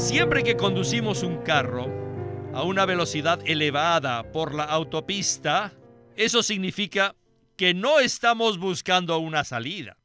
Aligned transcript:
Siempre 0.00 0.42
que 0.42 0.56
conducimos 0.56 1.22
un 1.22 1.42
carro 1.42 1.86
a 2.54 2.62
una 2.62 2.86
velocidad 2.86 3.38
elevada 3.44 4.32
por 4.32 4.54
la 4.54 4.64
autopista, 4.64 5.74
eso 6.16 6.42
significa 6.42 7.14
que 7.54 7.74
no 7.74 8.00
estamos 8.00 8.58
buscando 8.58 9.18
una 9.18 9.44
salida. 9.44 9.98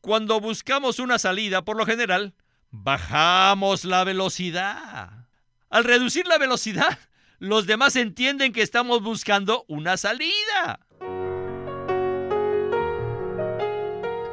Cuando 0.00 0.38
buscamos 0.40 1.00
una 1.00 1.18
salida, 1.18 1.64
por 1.64 1.76
lo 1.76 1.84
general, 1.84 2.32
bajamos 2.70 3.84
la 3.84 4.04
velocidad. 4.04 5.26
Al 5.68 5.82
reducir 5.82 6.28
la 6.28 6.38
velocidad, 6.38 6.96
los 7.40 7.66
demás 7.66 7.96
entienden 7.96 8.52
que 8.52 8.62
estamos 8.62 9.02
buscando 9.02 9.64
una 9.66 9.96
salida. 9.96 10.86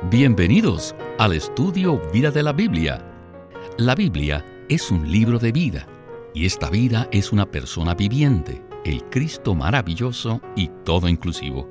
Bienvenidos 0.03 0.95
al 1.17 1.33
estudio 1.33 1.99
Vida 2.13 2.29
de 2.29 2.43
la 2.43 2.53
Biblia. 2.53 3.03
La 3.79 3.95
Biblia 3.95 4.45
es 4.69 4.91
un 4.91 5.09
libro 5.09 5.39
de 5.39 5.51
vida 5.51 5.87
y 6.33 6.45
esta 6.45 6.69
vida 6.69 7.07
es 7.11 7.31
una 7.31 7.49
persona 7.49 7.95
viviente, 7.95 8.61
el 8.83 9.03
Cristo 9.05 9.55
maravilloso 9.55 10.41
y 10.55 10.69
todo 10.83 11.07
inclusivo. 11.07 11.69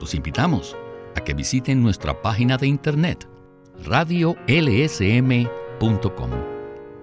Los 0.00 0.14
invitamos 0.14 0.76
a 1.16 1.20
que 1.20 1.34
visiten 1.34 1.82
nuestra 1.82 2.20
página 2.22 2.56
de 2.56 2.66
internet 2.68 3.28
radiolsm.com 3.84 4.40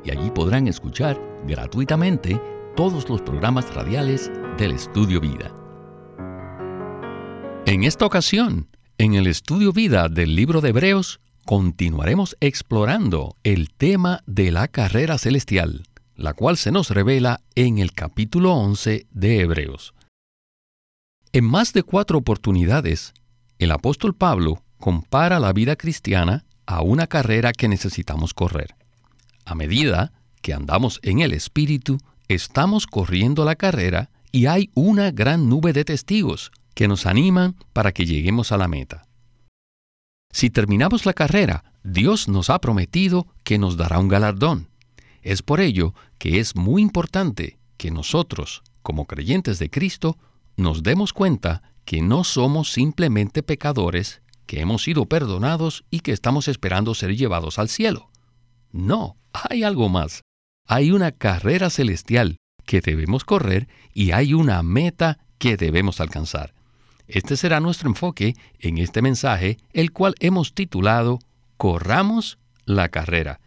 y 0.03 0.11
allí 0.11 0.31
podrán 0.31 0.67
escuchar 0.67 1.21
gratuitamente 1.47 2.41
todos 2.75 3.07
los 3.07 3.21
programas 3.21 3.73
radiales 3.73 4.31
del 4.57 4.71
Estudio 4.71 5.21
Vida. 5.21 5.53
En 7.65 7.83
esta 7.83 8.05
ocasión, 8.05 8.67
en 8.97 9.13
el 9.13 9.27
Estudio 9.27 9.73
Vida 9.73 10.09
del 10.09 10.35
libro 10.35 10.61
de 10.61 10.69
Hebreos, 10.69 11.19
continuaremos 11.47 12.35
explorando 12.41 13.37
el 13.45 13.69
tema 13.69 14.21
de 14.25 14.51
la 14.51 14.67
carrera 14.67 15.17
celestial, 15.17 15.83
la 16.17 16.33
cual 16.33 16.57
se 16.57 16.73
nos 16.73 16.89
revela 16.89 17.39
en 17.55 17.77
el 17.77 17.93
capítulo 17.93 18.51
11 18.51 19.07
de 19.09 19.39
Hebreos. 19.39 19.93
En 21.31 21.45
más 21.45 21.71
de 21.71 21.83
cuatro 21.83 22.17
oportunidades, 22.17 23.13
el 23.59 23.71
apóstol 23.71 24.13
Pablo 24.13 24.61
compara 24.77 25.39
la 25.39 25.53
vida 25.53 25.77
cristiana 25.77 26.43
a 26.65 26.81
una 26.81 27.07
carrera 27.07 27.53
que 27.53 27.69
necesitamos 27.69 28.33
correr. 28.33 28.75
A 29.45 29.55
medida 29.55 30.11
que 30.41 30.53
andamos 30.53 30.99
en 31.01 31.19
el 31.19 31.31
Espíritu, 31.31 31.97
estamos 32.27 32.87
corriendo 32.87 33.45
la 33.45 33.55
carrera 33.55 34.09
y 34.33 34.47
hay 34.47 34.69
una 34.73 35.11
gran 35.11 35.47
nube 35.47 35.71
de 35.71 35.85
testigos 35.85 36.51
que 36.73 36.89
nos 36.89 37.05
animan 37.05 37.55
para 37.71 37.93
que 37.93 38.05
lleguemos 38.05 38.51
a 38.51 38.57
la 38.57 38.67
meta. 38.67 39.06
Si 40.37 40.51
terminamos 40.51 41.07
la 41.07 41.13
carrera, 41.13 41.63
Dios 41.83 42.27
nos 42.27 42.51
ha 42.51 42.59
prometido 42.59 43.25
que 43.43 43.57
nos 43.57 43.75
dará 43.75 43.97
un 43.97 44.07
galardón. 44.07 44.69
Es 45.23 45.41
por 45.41 45.59
ello 45.59 45.95
que 46.19 46.39
es 46.39 46.55
muy 46.55 46.83
importante 46.83 47.57
que 47.75 47.89
nosotros, 47.89 48.61
como 48.83 49.07
creyentes 49.07 49.57
de 49.57 49.71
Cristo, 49.71 50.15
nos 50.55 50.83
demos 50.83 51.11
cuenta 51.11 51.63
que 51.85 52.03
no 52.03 52.23
somos 52.23 52.71
simplemente 52.71 53.41
pecadores, 53.41 54.21
que 54.45 54.59
hemos 54.61 54.83
sido 54.83 55.07
perdonados 55.07 55.85
y 55.89 56.01
que 56.01 56.11
estamos 56.11 56.47
esperando 56.47 56.93
ser 56.93 57.15
llevados 57.15 57.57
al 57.57 57.67
cielo. 57.67 58.11
No, 58.71 59.17
hay 59.33 59.63
algo 59.63 59.89
más. 59.89 60.21
Hay 60.67 60.91
una 60.91 61.13
carrera 61.13 61.71
celestial 61.71 62.37
que 62.63 62.81
debemos 62.81 63.25
correr 63.25 63.67
y 63.91 64.11
hay 64.11 64.35
una 64.35 64.61
meta 64.61 65.17
que 65.39 65.57
debemos 65.57 65.99
alcanzar. 65.99 66.53
Este 67.07 67.37
será 67.37 67.59
nuestro 67.59 67.89
enfoque 67.89 68.35
en 68.59 68.77
este 68.77 69.01
mensaje, 69.01 69.57
el 69.71 69.91
cual 69.91 70.15
hemos 70.19 70.53
titulado 70.53 71.19
Corramos 71.55 72.37
la 72.65 72.89
carrera. 72.89 73.39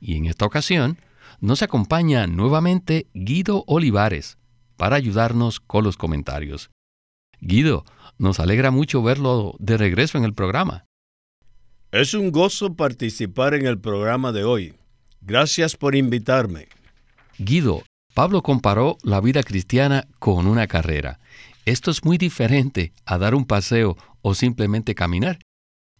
Y 0.00 0.16
en 0.16 0.26
esta 0.26 0.46
ocasión 0.46 0.98
nos 1.40 1.62
acompaña 1.62 2.26
nuevamente 2.26 3.06
Guido 3.12 3.64
Olivares 3.66 4.38
para 4.76 4.96
ayudarnos 4.96 5.60
con 5.60 5.84
los 5.84 5.96
comentarios. 5.96 6.70
Guido, 7.40 7.84
nos 8.18 8.38
alegra 8.38 8.70
mucho 8.70 9.02
verlo 9.02 9.56
de 9.58 9.76
regreso 9.76 10.16
en 10.16 10.24
el 10.24 10.32
programa. 10.32 10.84
Es 11.90 12.14
un 12.14 12.30
gozo 12.30 12.74
participar 12.74 13.54
en 13.54 13.66
el 13.66 13.80
programa 13.80 14.32
de 14.32 14.44
hoy. 14.44 14.74
Gracias 15.20 15.76
por 15.76 15.96
invitarme. 15.96 16.68
Guido, 17.38 17.82
Pablo 18.14 18.42
comparó 18.42 18.96
la 19.02 19.20
vida 19.20 19.42
cristiana 19.42 20.06
con 20.18 20.46
una 20.46 20.68
carrera 20.68 21.18
esto 21.64 21.90
es 21.90 22.04
muy 22.04 22.18
diferente 22.18 22.92
a 23.04 23.18
dar 23.18 23.34
un 23.34 23.44
paseo 23.44 23.96
o 24.20 24.34
simplemente 24.34 24.94
caminar. 24.94 25.38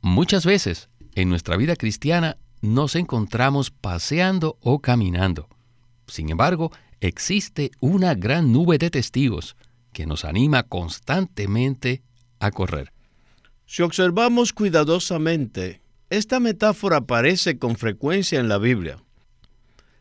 Muchas 0.01 0.45
veces 0.45 0.89
en 1.15 1.29
nuestra 1.29 1.57
vida 1.57 1.77
cristiana 1.77 2.39
nos 2.61 2.97
encontramos 2.97 3.71
paseando 3.71 4.57
o 4.61 4.81
caminando. 4.81 5.49
Sin 6.07 6.31
embargo, 6.31 6.73
existe 7.01 7.71
una 7.81 8.15
gran 8.15 8.53
nube 8.53 8.79
de 8.79 8.91
testigos 8.91 9.57
que 9.93 10.07
nos 10.07 10.25
anima 10.25 10.63
constantemente 10.65 12.03
a 12.41 12.51
correr. 12.51 12.93
Si 13.67 13.83
observamos 13.83 14.53
cuidadosamente, 14.53 15.81
esta 16.11 16.41
metáfora 16.41 16.99
aparece 16.99 17.59
con 17.59 17.77
frecuencia 17.77 18.41
en 18.41 18.49
la 18.49 18.59
Biblia, 18.59 18.99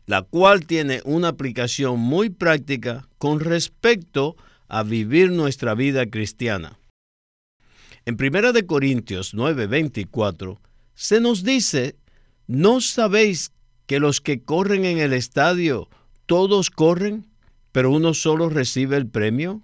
la 0.06 0.22
cual 0.22 0.66
tiene 0.66 1.00
una 1.04 1.28
aplicación 1.28 1.98
muy 1.98 2.30
práctica 2.30 3.08
con 3.18 3.40
respecto 3.40 4.36
a 4.38 4.51
a 4.72 4.82
vivir 4.82 5.30
nuestra 5.30 5.74
vida 5.74 6.06
cristiana. 6.06 6.78
En 8.06 8.16
1 8.16 8.66
Corintios 8.66 9.34
9:24 9.34 10.58
se 10.94 11.20
nos 11.20 11.44
dice, 11.44 11.96
¿no 12.46 12.80
sabéis 12.80 13.52
que 13.86 14.00
los 14.00 14.22
que 14.22 14.42
corren 14.42 14.86
en 14.86 14.96
el 14.98 15.12
estadio, 15.12 15.90
todos 16.24 16.70
corren, 16.70 17.26
pero 17.70 17.90
uno 17.90 18.14
solo 18.14 18.48
recibe 18.48 18.96
el 18.96 19.06
premio? 19.06 19.62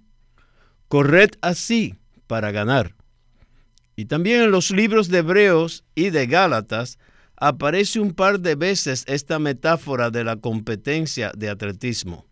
Corred 0.87 1.31
así 1.41 1.95
para 2.27 2.51
ganar. 2.51 2.95
Y 3.95 4.05
también 4.05 4.41
en 4.43 4.51
los 4.51 4.69
libros 4.69 5.07
de 5.09 5.17
Hebreos 5.17 5.83
y 5.95 6.11
de 6.11 6.27
Gálatas 6.27 6.99
aparece 7.35 7.99
un 7.99 8.13
par 8.13 8.41
de 8.41 8.53
veces 8.53 9.05
esta 9.07 9.39
metáfora 9.39 10.11
de 10.11 10.23
la 10.23 10.35
competencia 10.35 11.31
de 11.35 11.49
atletismo. 11.49 12.27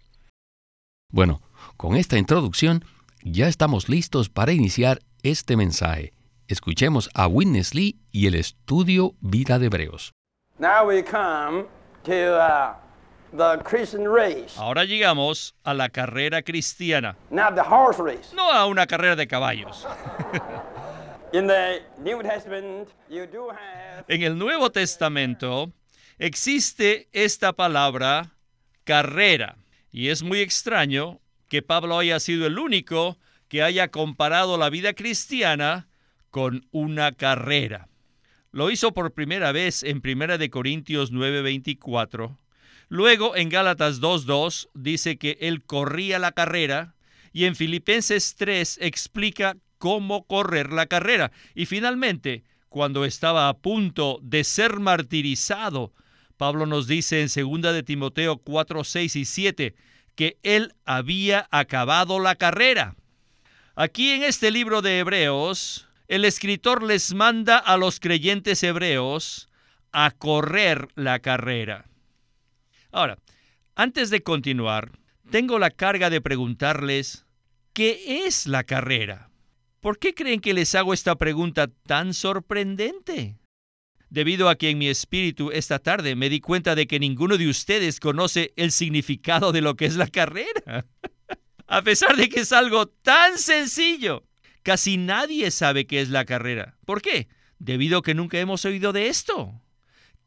Bueno, 1.10 1.42
con 1.76 1.96
esta 1.96 2.18
introducción, 2.18 2.86
ya 3.24 3.48
estamos 3.48 3.90
listos 3.90 4.30
para 4.30 4.52
iniciar 4.54 5.00
este 5.24 5.58
mensaje. 5.58 6.14
Escuchemos 6.48 7.10
a 7.14 7.28
Witness 7.28 7.76
Lee 7.76 8.00
y 8.12 8.28
el 8.28 8.36
estudio 8.36 9.16
Vida 9.20 9.60
de 9.60 9.66
Hebreos. 9.66 10.14
Uh, 10.60 10.64
Ahora 14.58 14.86
llegamos 14.86 15.56
a 15.64 15.74
la 15.74 15.90
carrera 15.90 16.42
cristiana. 16.42 17.18
No 17.30 18.52
a 18.52 18.66
una 18.66 18.88
carrera 18.88 19.18
de 19.18 19.28
caballos. 19.28 19.86
En 21.34 21.50
el 24.24 24.38
Nuevo 24.38 24.72
Testamento 24.72 25.74
existe 26.18 27.10
esta 27.12 27.52
palabra 27.52 28.32
carrera 28.86 29.58
y 29.92 30.08
es 30.08 30.24
muy 30.24 30.40
extraño 30.40 31.20
que 31.50 31.62
Pablo 31.62 32.00
haya 32.00 32.20
sido 32.20 32.46
el 32.48 32.60
único 32.60 33.18
que 33.48 33.64
haya 33.64 33.90
comparado 33.90 34.58
la 34.58 34.70
vida 34.70 34.94
cristiana 34.94 35.88
con 36.30 36.66
una 36.72 37.12
carrera. 37.14 37.88
Lo 38.52 38.72
hizo 38.72 38.94
por 38.94 39.14
primera 39.14 39.52
vez 39.52 39.84
en 39.84 40.02
1 40.04 40.38
de 40.38 40.50
Corintios 40.50 41.12
9:24. 41.12 42.38
Luego 42.90 43.36
en 43.36 43.50
Gálatas 43.50 44.00
2:2 44.00 44.70
dice 44.74 45.18
que 45.18 45.38
él 45.42 45.64
corría 45.64 46.20
la 46.20 46.32
carrera 46.32 46.96
y 47.34 47.46
en 47.46 47.56
Filipenses 47.56 48.36
3 48.36 48.80
explica 48.82 49.58
cómo 49.78 50.26
correr 50.26 50.72
la 50.74 50.88
carrera. 50.88 51.32
Y 51.54 51.66
finalmente, 51.66 52.44
cuando 52.70 53.06
estaba 53.06 53.50
a 53.50 53.58
punto 53.58 54.20
de 54.22 54.44
ser 54.44 54.80
martirizado, 54.80 55.94
Pablo 56.38 56.66
nos 56.66 56.88
dice 56.88 57.22
en 57.22 57.28
2 57.28 57.74
de 57.74 57.84
Timoteo 57.84 58.38
4, 58.38 58.84
6 58.84 59.16
y 59.16 59.26
7 59.26 59.76
que 60.18 60.38
él 60.42 60.74
había 60.84 61.48
acabado 61.52 62.20
la 62.20 62.36
carrera. 62.36 62.96
Aquí 63.76 64.12
en 64.12 64.24
este 64.24 64.50
libro 64.50 64.82
de 64.82 64.98
Hebreos, 64.98 65.88
el 66.08 66.26
escritor 66.26 66.82
les 66.82 67.14
manda 67.14 67.58
a 67.58 67.78
los 67.78 68.00
creyentes 68.00 68.64
hebreos 68.64 69.48
a 69.92 70.10
correr 70.10 70.88
la 70.96 71.20
carrera. 71.20 71.86
Ahora, 72.92 73.20
antes 73.76 74.10
de 74.10 74.24
continuar, 74.24 74.92
tengo 75.30 75.60
la 75.60 75.70
carga 75.70 76.10
de 76.10 76.20
preguntarles, 76.20 77.26
¿qué 77.74 78.26
es 78.26 78.48
la 78.48 78.64
carrera? 78.64 79.30
¿Por 79.82 80.00
qué 80.00 80.16
creen 80.16 80.42
que 80.42 80.56
les 80.56 80.74
hago 80.74 80.96
esta 80.96 81.16
pregunta 81.16 81.68
tan 81.86 82.16
sorprendente? 82.16 83.38
Debido 84.10 84.50
a 84.50 84.56
que 84.56 84.70
en 84.70 84.78
mi 84.78 84.88
espíritu 84.88 85.52
esta 85.52 85.80
tarde 85.80 86.16
me 86.16 86.30
di 86.30 86.40
cuenta 86.40 86.76
de 86.76 86.88
que 86.88 87.00
ninguno 87.00 87.38
de 87.38 87.50
ustedes 87.50 88.00
conoce 88.00 88.54
el 88.56 88.72
significado 88.72 89.52
de 89.52 89.62
lo 89.62 89.76
que 89.76 89.86
es 89.86 89.96
la 89.96 90.08
carrera. 90.08 90.86
a 91.68 91.82
pesar 91.82 92.16
de 92.16 92.30
que 92.30 92.42
es 92.42 92.52
algo 92.52 92.88
tan 92.88 93.38
sencillo, 93.38 94.24
casi 94.64 94.98
nadie 94.98 95.52
sabe 95.52 95.86
qué 95.86 96.02
es 96.02 96.10
la 96.10 96.26
carrera. 96.26 96.78
¿Por 96.86 97.02
qué? 97.02 97.28
Debido 97.60 98.00
a 98.00 98.04
que 98.04 98.14
nunca 98.14 98.40
hemos 98.40 98.64
oído 98.66 98.94
de 98.94 99.08
esto. 99.08 99.62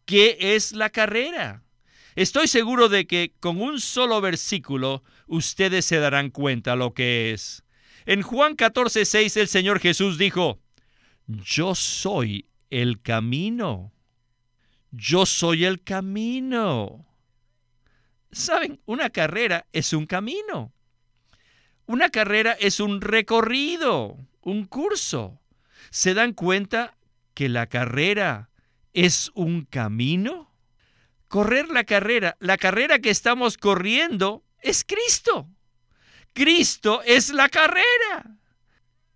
¿Qué 0.05 0.37
es 0.41 0.73
la 0.73 0.91
carrera? 0.91 1.63
Estoy 2.17 2.49
seguro 2.49 2.89
de 2.89 3.07
que 3.07 3.33
con 3.41 3.61
un 3.61 3.81
solo 3.81 4.21
versículo 4.21 5.05
ustedes 5.27 5.85
se 5.85 5.99
darán 6.01 6.31
cuenta 6.31 6.75
lo 6.75 6.93
que 6.93 7.33
es. 7.33 7.63
En 8.05 8.23
Juan 8.23 8.57
14, 8.57 9.05
6 9.05 9.37
el 9.37 9.49
Señor 9.49 9.79
Jesús 9.79 10.19
dijo, 10.19 10.59
Yo 11.27 11.75
soy 11.75 12.50
el 12.71 13.03
camino. 13.03 13.93
Yo 14.91 15.27
soy 15.27 15.65
el 15.65 15.83
camino. 15.83 17.07
Saben, 18.33 18.81
una 18.87 19.11
carrera 19.11 19.67
es 19.73 19.93
un 19.93 20.07
camino. 20.07 20.73
Una 21.87 22.09
carrera 22.11 22.53
es 22.53 22.81
un 22.81 23.01
recorrido, 23.01 24.17
un 24.43 24.65
curso. 24.65 25.41
¿Se 25.91 26.15
dan 26.15 26.33
cuenta 26.33 26.97
que 27.35 27.49
la 27.49 27.67
carrera 27.67 28.51
es 28.93 29.33
un 29.35 29.65
camino? 29.65 30.55
Correr 31.27 31.69
la 31.69 31.85
carrera, 31.85 32.37
la 32.41 32.57
carrera 32.57 33.01
que 33.01 33.11
estamos 33.11 33.57
corriendo 33.57 34.45
es 34.61 34.85
Cristo. 34.85 35.49
Cristo 36.33 37.03
es 37.03 37.31
la 37.31 37.49
carrera. 37.49 38.39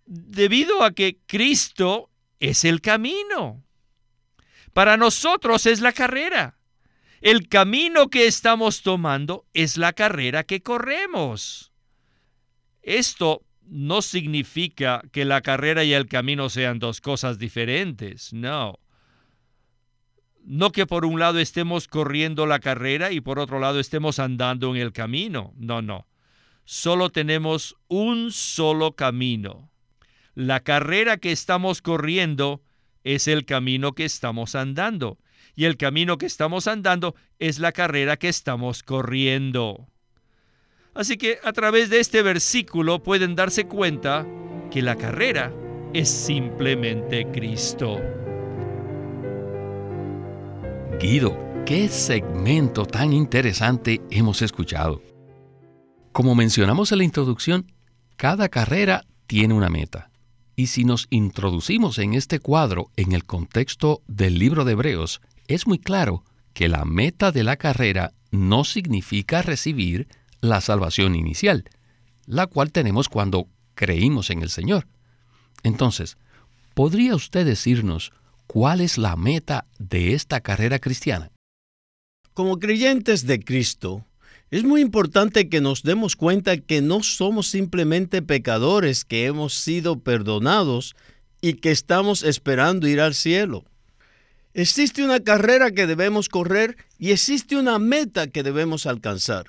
Debido 0.05 0.83
a 0.83 0.91
que 0.91 1.19
Cristo 1.25 2.09
es 2.49 2.65
el 2.65 2.81
camino. 2.81 3.63
Para 4.73 4.97
nosotros 4.97 5.65
es 5.65 5.81
la 5.81 5.93
carrera. 5.93 6.57
El 7.21 7.47
camino 7.47 8.09
que 8.09 8.27
estamos 8.27 8.81
tomando 8.81 9.45
es 9.53 9.77
la 9.77 9.93
carrera 9.93 10.43
que 10.43 10.61
corremos. 10.61 11.71
Esto 12.81 13.41
no 13.67 14.01
significa 14.01 15.01
que 15.11 15.25
la 15.25 15.41
carrera 15.41 15.83
y 15.83 15.93
el 15.93 16.07
camino 16.07 16.49
sean 16.49 16.77
dos 16.79 17.01
cosas 17.01 17.39
diferentes, 17.39 18.31
no. 18.33 18.79
No 20.43 20.71
que 20.71 20.85
por 20.85 21.05
un 21.05 21.19
lado 21.19 21.39
estemos 21.39 21.87
corriendo 21.87 22.45
la 22.45 22.59
carrera 22.59 23.11
y 23.11 23.21
por 23.21 23.39
otro 23.39 23.59
lado 23.59 23.79
estemos 23.79 24.19
andando 24.19 24.75
en 24.75 24.81
el 24.81 24.93
camino, 24.93 25.53
no, 25.57 25.81
no. 25.81 26.07
Solo 26.65 27.09
tenemos 27.09 27.75
un 27.87 28.31
solo 28.31 28.95
camino. 28.95 29.71
La 30.35 30.59
carrera 30.59 31.15
que 31.15 31.31
estamos 31.31 31.81
corriendo 31.81 32.61
es 33.05 33.29
el 33.29 33.45
camino 33.45 33.93
que 33.93 34.03
estamos 34.03 34.53
andando 34.53 35.17
y 35.55 35.63
el 35.63 35.77
camino 35.77 36.17
que 36.17 36.25
estamos 36.25 36.67
andando 36.67 37.15
es 37.39 37.59
la 37.59 37.71
carrera 37.71 38.17
que 38.17 38.27
estamos 38.27 38.83
corriendo. 38.83 39.87
Así 40.93 41.15
que 41.15 41.39
a 41.41 41.53
través 41.53 41.89
de 41.89 42.01
este 42.01 42.21
versículo 42.21 43.01
pueden 43.01 43.35
darse 43.35 43.65
cuenta 43.65 44.27
que 44.71 44.81
la 44.81 44.97
carrera 44.97 45.53
es 45.93 46.09
simplemente 46.09 47.25
Cristo. 47.31 48.01
Guido, 50.99 51.37
qué 51.65 51.87
segmento 51.87 52.85
tan 52.85 53.13
interesante 53.13 54.01
hemos 54.09 54.41
escuchado. 54.41 55.01
Como 56.11 56.35
mencionamos 56.35 56.91
en 56.91 56.97
la 56.97 57.03
introducción, 57.05 57.71
cada 58.17 58.49
carrera 58.49 59.05
tiene 59.27 59.53
una 59.53 59.69
meta. 59.69 60.09
Y 60.55 60.67
si 60.67 60.85
nos 60.85 61.07
introducimos 61.09 61.97
en 61.99 62.13
este 62.13 62.39
cuadro 62.39 62.89
en 62.95 63.11
el 63.11 63.25
contexto 63.25 64.01
del 64.07 64.39
libro 64.39 64.63
de 64.63 64.73
Hebreos, 64.73 65.21
es 65.47 65.67
muy 65.67 65.79
claro 65.79 66.23
que 66.53 66.69
la 66.69 66.85
meta 66.85 67.31
de 67.31 67.43
la 67.43 67.57
carrera 67.57 68.13
no 68.31 68.63
significa 68.63 69.41
recibir 69.41 70.07
la 70.39 70.61
salvación 70.61 71.15
inicial, 71.15 71.65
la 72.25 72.47
cual 72.47 72.71
tenemos 72.71 73.09
cuando 73.09 73.47
creímos 73.73 74.29
en 74.29 74.41
el 74.41 74.49
Señor. 74.49 74.87
Entonces, 75.63 76.17
¿podría 76.73 77.15
usted 77.15 77.45
decirnos 77.45 78.13
cuál 78.47 78.79
es 78.79 78.97
la 78.97 79.15
meta 79.15 79.65
de 79.77 80.13
esta 80.13 80.39
carrera 80.39 80.79
cristiana? 80.79 81.31
Como 82.33 82.59
creyentes 82.59 83.25
de 83.27 83.39
Cristo, 83.43 84.05
es 84.51 84.63
muy 84.63 84.81
importante 84.81 85.49
que 85.49 85.61
nos 85.61 85.83
demos 85.83 86.15
cuenta 86.15 86.57
que 86.57 86.81
no 86.81 87.01
somos 87.03 87.47
simplemente 87.47 88.21
pecadores 88.21 89.03
que 89.03 89.25
hemos 89.25 89.55
sido 89.55 89.99
perdonados 89.99 90.95
y 91.41 91.53
que 91.53 91.71
estamos 91.71 92.23
esperando 92.23 92.87
ir 92.87 93.01
al 93.01 93.15
cielo. 93.15 93.65
Existe 94.53 95.03
una 95.03 95.19
carrera 95.19 95.71
que 95.71 95.87
debemos 95.87 96.29
correr 96.29 96.77
y 96.97 97.11
existe 97.11 97.57
una 97.57 97.79
meta 97.79 98.27
que 98.27 98.43
debemos 98.43 98.85
alcanzar. 98.85 99.47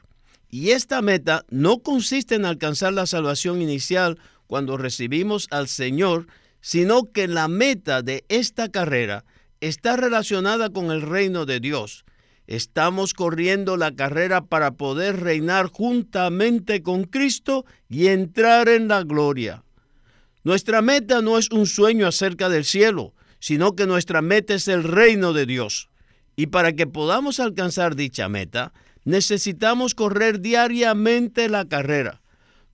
Y 0.51 0.71
esta 0.71 1.03
meta 1.03 1.45
no 1.51 1.79
consiste 1.79 2.35
en 2.35 2.45
alcanzar 2.45 2.93
la 2.93 3.07
salvación 3.07 3.63
inicial 3.63 4.19
cuando 4.47 4.77
recibimos 4.77 5.47
al 5.51 5.69
Señor, 5.69 6.27
sino 6.61 7.13
que 7.13 7.29
la 7.29 7.49
meta 7.49 8.03
de 8.03 8.25
esta 8.29 8.71
carrera 8.71 9.25
está 9.61 9.97
relacionada 9.97 10.71
con 10.71 10.91
el 10.91 11.03
reino 11.03 11.47
de 11.47 11.61
Dios. 11.61 12.05
Estamos 12.47 13.13
corriendo 13.13 13.77
la 13.77 13.95
carrera 13.95 14.47
para 14.47 14.73
poder 14.73 15.21
reinar 15.21 15.67
juntamente 15.67 16.83
con 16.83 17.05
Cristo 17.05 17.65
y 17.89 18.07
entrar 18.07 18.69
en 18.69 18.89
la 18.89 19.03
gloria. 19.03 19.65
Nuestra 20.45 20.81
meta 20.81 21.23
no 21.23 21.39
es 21.39 21.51
un 21.51 21.67
sueño 21.67 22.07
acerca 22.07 22.49
del 22.49 22.65
cielo, 22.65 23.15
sino 23.41 23.75
que 23.75 23.87
nuestra 23.87 24.23
meta 24.23 24.55
es 24.55 24.69
el 24.69 24.85
reino 24.85 25.33
de 25.33 25.45
Dios. 25.45 25.91
Y 26.37 26.47
para 26.47 26.73
que 26.75 26.87
podamos 26.87 27.41
alcanzar 27.41 27.97
dicha 27.97 28.29
meta, 28.29 28.73
necesitamos 29.05 29.95
correr 29.95 30.41
diariamente 30.41 31.49
la 31.49 31.65
carrera. 31.65 32.23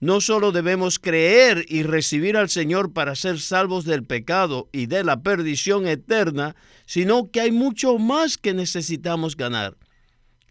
No 0.03 0.19
solo 0.19 0.51
debemos 0.51 0.99
creer 0.99 1.63
y 1.69 1.83
recibir 1.83 2.35
al 2.35 2.49
Señor 2.49 2.91
para 2.91 3.15
ser 3.15 3.39
salvos 3.39 3.85
del 3.85 4.03
pecado 4.03 4.67
y 4.73 4.87
de 4.87 5.01
la 5.05 5.23
perdición 5.23 5.87
eterna, 5.87 6.57
sino 6.85 7.31
que 7.31 7.39
hay 7.39 7.53
mucho 7.53 7.97
más 7.97 8.37
que 8.37 8.53
necesitamos 8.53 9.37
ganar. 9.37 9.77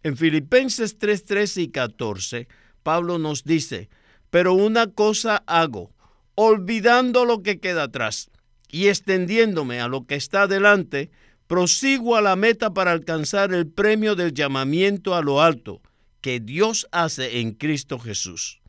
En 0.02 0.16
Filipenses 0.16 0.96
3, 0.96 1.24
13 1.26 1.60
y 1.60 1.68
14, 1.68 2.48
Pablo 2.82 3.18
nos 3.18 3.44
dice, 3.44 3.90
pero 4.30 4.54
una 4.54 4.86
cosa 4.86 5.42
hago, 5.46 5.92
olvidando 6.34 7.26
lo 7.26 7.42
que 7.42 7.60
queda 7.60 7.82
atrás 7.82 8.30
y 8.70 8.88
extendiéndome 8.88 9.82
a 9.82 9.88
lo 9.88 10.06
que 10.06 10.14
está 10.14 10.46
delante, 10.46 11.10
prosigo 11.46 12.16
a 12.16 12.22
la 12.22 12.36
meta 12.36 12.72
para 12.72 12.92
alcanzar 12.92 13.52
el 13.52 13.66
premio 13.66 14.14
del 14.14 14.32
llamamiento 14.32 15.14
a 15.14 15.20
lo 15.20 15.42
alto 15.42 15.82
que 16.22 16.40
Dios 16.40 16.88
hace 16.90 17.40
en 17.40 17.52
Cristo 17.52 17.98
Jesús. 17.98 18.61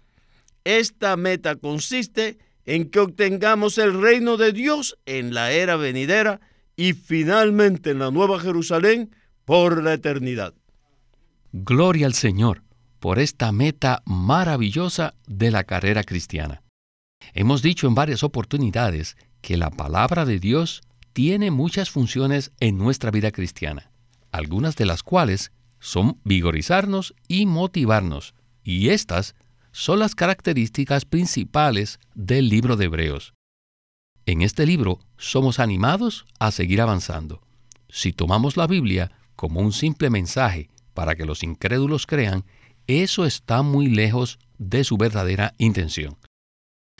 Esta 0.63 1.17
meta 1.17 1.55
consiste 1.55 2.37
en 2.65 2.89
que 2.89 2.99
obtengamos 2.99 3.77
el 3.77 4.01
reino 4.01 4.37
de 4.37 4.53
Dios 4.53 4.97
en 5.05 5.33
la 5.33 5.51
era 5.51 5.75
venidera 5.75 6.39
y 6.75 6.93
finalmente 6.93 7.91
en 7.91 7.99
la 7.99 8.11
Nueva 8.11 8.39
Jerusalén 8.39 9.15
por 9.45 9.83
la 9.83 9.93
eternidad. 9.93 10.53
Gloria 11.51 12.05
al 12.05 12.13
Señor 12.13 12.63
por 12.99 13.19
esta 13.19 13.51
meta 13.51 14.01
maravillosa 14.05 15.13
de 15.27 15.51
la 15.51 15.65
carrera 15.65 16.03
cristiana. 16.03 16.63
Hemos 17.33 17.61
dicho 17.61 17.85
en 17.87 17.95
varias 17.95 18.23
oportunidades 18.23 19.17
que 19.41 19.57
la 19.57 19.69
palabra 19.69 20.23
de 20.25 20.39
Dios 20.39 20.81
tiene 21.11 21.51
muchas 21.51 21.89
funciones 21.89 22.53
en 22.61 22.77
nuestra 22.77 23.11
vida 23.11 23.31
cristiana, 23.31 23.91
algunas 24.31 24.77
de 24.77 24.85
las 24.85 25.03
cuales 25.03 25.51
son 25.79 26.17
vigorizarnos 26.23 27.13
y 27.27 27.45
motivarnos, 27.45 28.35
y 28.63 28.89
estas 28.89 29.35
son 29.73 29.99
las 29.99 30.13
características 30.13 31.03
principales 31.03 31.99
del 32.13 32.47
libro 32.47 32.77
de 32.77 32.85
Hebreos. 32.85 33.33
En 34.25 34.41
este 34.41 34.65
libro 34.65 34.99
somos 35.17 35.59
animados 35.59 36.25
a 36.39 36.51
seguir 36.51 36.79
avanzando. 36.79 37.41
Si 37.89 38.13
tomamos 38.13 38.55
la 38.55 38.67
Biblia 38.67 39.11
como 39.35 39.59
un 39.59 39.73
simple 39.73 40.09
mensaje 40.09 40.69
para 40.93 41.15
que 41.15 41.25
los 41.25 41.43
incrédulos 41.43 42.05
crean, 42.05 42.45
eso 42.85 43.25
está 43.25 43.63
muy 43.63 43.87
lejos 43.87 44.39
de 44.59 44.83
su 44.83 44.95
verdadera 44.95 45.55
intención. 45.57 46.17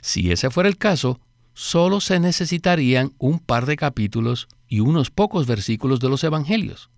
Si 0.01 0.32
ese 0.32 0.50
fuera 0.50 0.68
el 0.68 0.77
caso, 0.77 1.22
solo 1.53 2.01
se 2.01 2.20
necesitarían 2.20 3.13
un 3.20 3.39
par 3.39 3.68
de 3.68 3.77
capítulos 3.77 4.48
y 4.68 4.80
unos 4.80 5.12
pocos 5.12 5.46
versículos 5.46 6.00
de 6.00 6.10
los 6.10 6.24
Evangelios. 6.24 6.89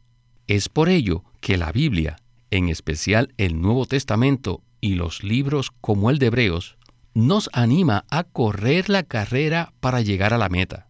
Es 0.47 0.69
por 0.69 0.87
ello 0.87 1.23
que 1.41 1.57
la 1.57 1.73
Biblia, 1.73 2.15
en 2.49 2.69
especial 2.69 3.33
el 3.37 3.59
Nuevo 3.59 3.85
Testamento 3.85 4.63
y 4.81 4.95
los 4.95 5.23
libros 5.23 5.71
como 5.81 6.09
el 6.09 6.19
de 6.19 6.27
Hebreos, 6.27 6.77
nos 7.13 7.49
anima 7.53 8.05
a 8.09 8.23
correr 8.23 8.89
la 8.89 9.03
carrera 9.03 9.73
para 9.79 10.01
llegar 10.01 10.33
a 10.33 10.37
la 10.37 10.49
meta. 10.49 10.87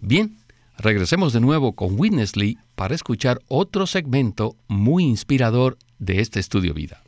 Bien, 0.00 0.36
regresemos 0.76 1.32
de 1.32 1.40
nuevo 1.40 1.74
con 1.74 1.98
Witness 1.98 2.36
Lee 2.36 2.58
para 2.74 2.94
escuchar 2.94 3.40
otro 3.48 3.86
segmento 3.86 4.56
muy 4.68 5.04
inspirador 5.04 5.78
de 5.98 6.20
este 6.20 6.40
estudio 6.40 6.74
vida. 6.74 7.02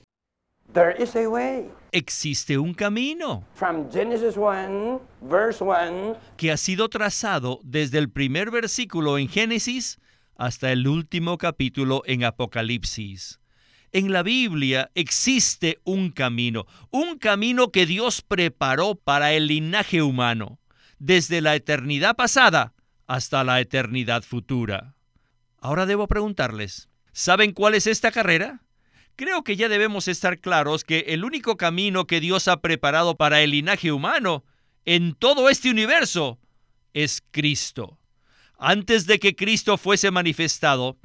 Existe 1.92 2.58
un 2.58 2.74
camino 2.74 3.44
que 6.36 6.50
ha 6.50 6.56
sido 6.56 6.88
trazado 6.88 7.60
desde 7.62 7.98
el 7.98 8.10
primer 8.10 8.50
versículo 8.50 9.18
en 9.18 9.28
Génesis 9.28 10.00
hasta 10.36 10.72
el 10.72 10.88
último 10.88 11.38
capítulo 11.38 12.02
en 12.06 12.24
Apocalipsis. 12.24 13.38
En 13.94 14.12
la 14.12 14.24
Biblia 14.24 14.90
existe 14.96 15.78
un 15.84 16.10
camino, 16.10 16.66
un 16.90 17.16
camino 17.16 17.70
que 17.70 17.86
Dios 17.86 18.22
preparó 18.22 18.96
para 18.96 19.34
el 19.34 19.46
linaje 19.46 20.02
humano, 20.02 20.58
desde 20.98 21.40
la 21.40 21.54
eternidad 21.54 22.16
pasada 22.16 22.74
hasta 23.06 23.44
la 23.44 23.60
eternidad 23.60 24.24
futura. 24.24 24.96
Ahora 25.60 25.86
debo 25.86 26.08
preguntarles, 26.08 26.88
¿Saben 27.12 27.52
cuál 27.52 27.74
es 27.74 27.86
esta 27.86 28.10
carrera? 28.10 28.62
Creo 29.14 29.44
que 29.44 29.54
ya 29.54 29.68
debemos 29.68 30.08
estar 30.08 30.40
claros 30.40 30.82
que 30.82 31.04
el 31.10 31.24
único 31.24 31.56
camino 31.56 32.08
que 32.08 32.18
Dios 32.18 32.48
ha 32.48 32.60
preparado 32.60 33.14
para 33.14 33.42
el 33.42 33.52
linaje 33.52 33.92
humano 33.92 34.44
en 34.84 35.14
todo 35.14 35.48
este 35.48 35.70
universo 35.70 36.40
es 36.94 37.22
Cristo. 37.30 38.00
Antes 38.58 39.06
de 39.06 39.20
que 39.20 39.36
Cristo 39.36 39.78
fuese 39.78 40.10
manifestado, 40.10 40.98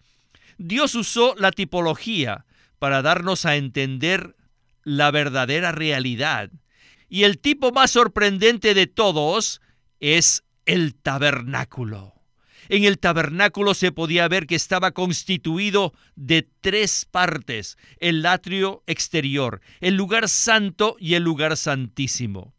Dios 0.57 0.95
usó 0.95 1.35
la 1.37 1.51
tipología 1.51 2.47
para 2.79 3.01
darnos 3.01 3.45
a 3.45 3.57
entender 3.57 4.35
la 4.83 5.11
verdadera 5.11 5.71
realidad. 5.71 6.49
Y 7.09 7.23
el 7.23 7.39
tipo 7.39 7.71
más 7.71 7.91
sorprendente 7.91 8.73
de 8.73 8.87
todos 8.87 9.61
es 9.99 10.43
el 10.65 10.95
tabernáculo. 10.95 12.13
En 12.69 12.83
el 12.83 12.99
tabernáculo 12.99 13.73
se 13.73 13.91
podía 13.91 14.27
ver 14.27 14.45
que 14.45 14.55
estaba 14.55 14.91
constituido 14.91 15.93
de 16.15 16.47
tres 16.61 17.05
partes, 17.09 17.77
el 17.99 18.23
atrio 18.25 18.83
exterior, 18.85 19.61
el 19.81 19.95
lugar 19.95 20.29
santo 20.29 20.95
y 20.99 21.15
el 21.15 21.23
lugar 21.23 21.57
santísimo. 21.57 22.53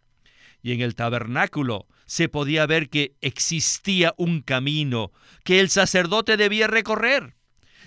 Y 0.63 0.73
en 0.73 0.81
el 0.81 0.97
tabernáculo 0.97 1.87
se 2.07 2.29
podía 2.29 2.67
ver 2.67 2.89
que 2.89 3.15
existía 3.21 4.13
un 4.17 4.43
camino 4.43 5.13
que 5.45 5.61
el 5.61 5.71
sacerdote 5.71 6.37
debía 6.37 6.67
recorrer 6.67 7.37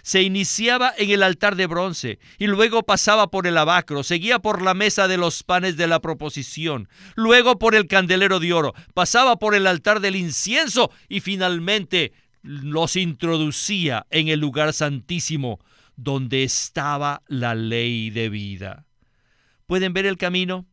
se 0.04 0.22
iniciaba 0.22 0.94
en 0.98 1.10
el 1.10 1.24
altar 1.24 1.56
de 1.56 1.66
bronce 1.66 2.20
y 2.38 2.46
luego 2.46 2.84
pasaba 2.84 3.32
por 3.32 3.48
el 3.48 3.58
abacro, 3.58 4.04
seguía 4.04 4.38
por 4.38 4.62
la 4.62 4.76
mesa 4.76 5.08
de 5.08 5.18
los 5.18 5.42
panes 5.42 5.78
de 5.78 5.88
la 5.88 6.00
proposición, 6.00 6.88
luego 7.16 7.58
por 7.58 7.74
el 7.74 7.88
candelero 7.88 8.40
de 8.40 8.54
oro, 8.54 8.74
pasaba 8.94 9.38
por 9.38 9.56
el 9.56 9.66
altar 9.66 10.02
del 10.02 10.16
incienso 10.16 10.92
y 11.10 11.22
finalmente 11.22 12.14
los 12.44 12.98
introducía 12.98 14.06
en 14.12 14.28
el 14.28 14.40
lugar 14.40 14.74
santísimo 14.74 15.60
donde 15.96 16.44
estaba 16.44 17.24
la 17.28 17.56
ley 17.56 18.10
de 18.10 18.30
vida. 18.30 18.86
¿Pueden 19.66 19.94
ver 19.94 20.06
el 20.06 20.18
camino? 20.18 20.66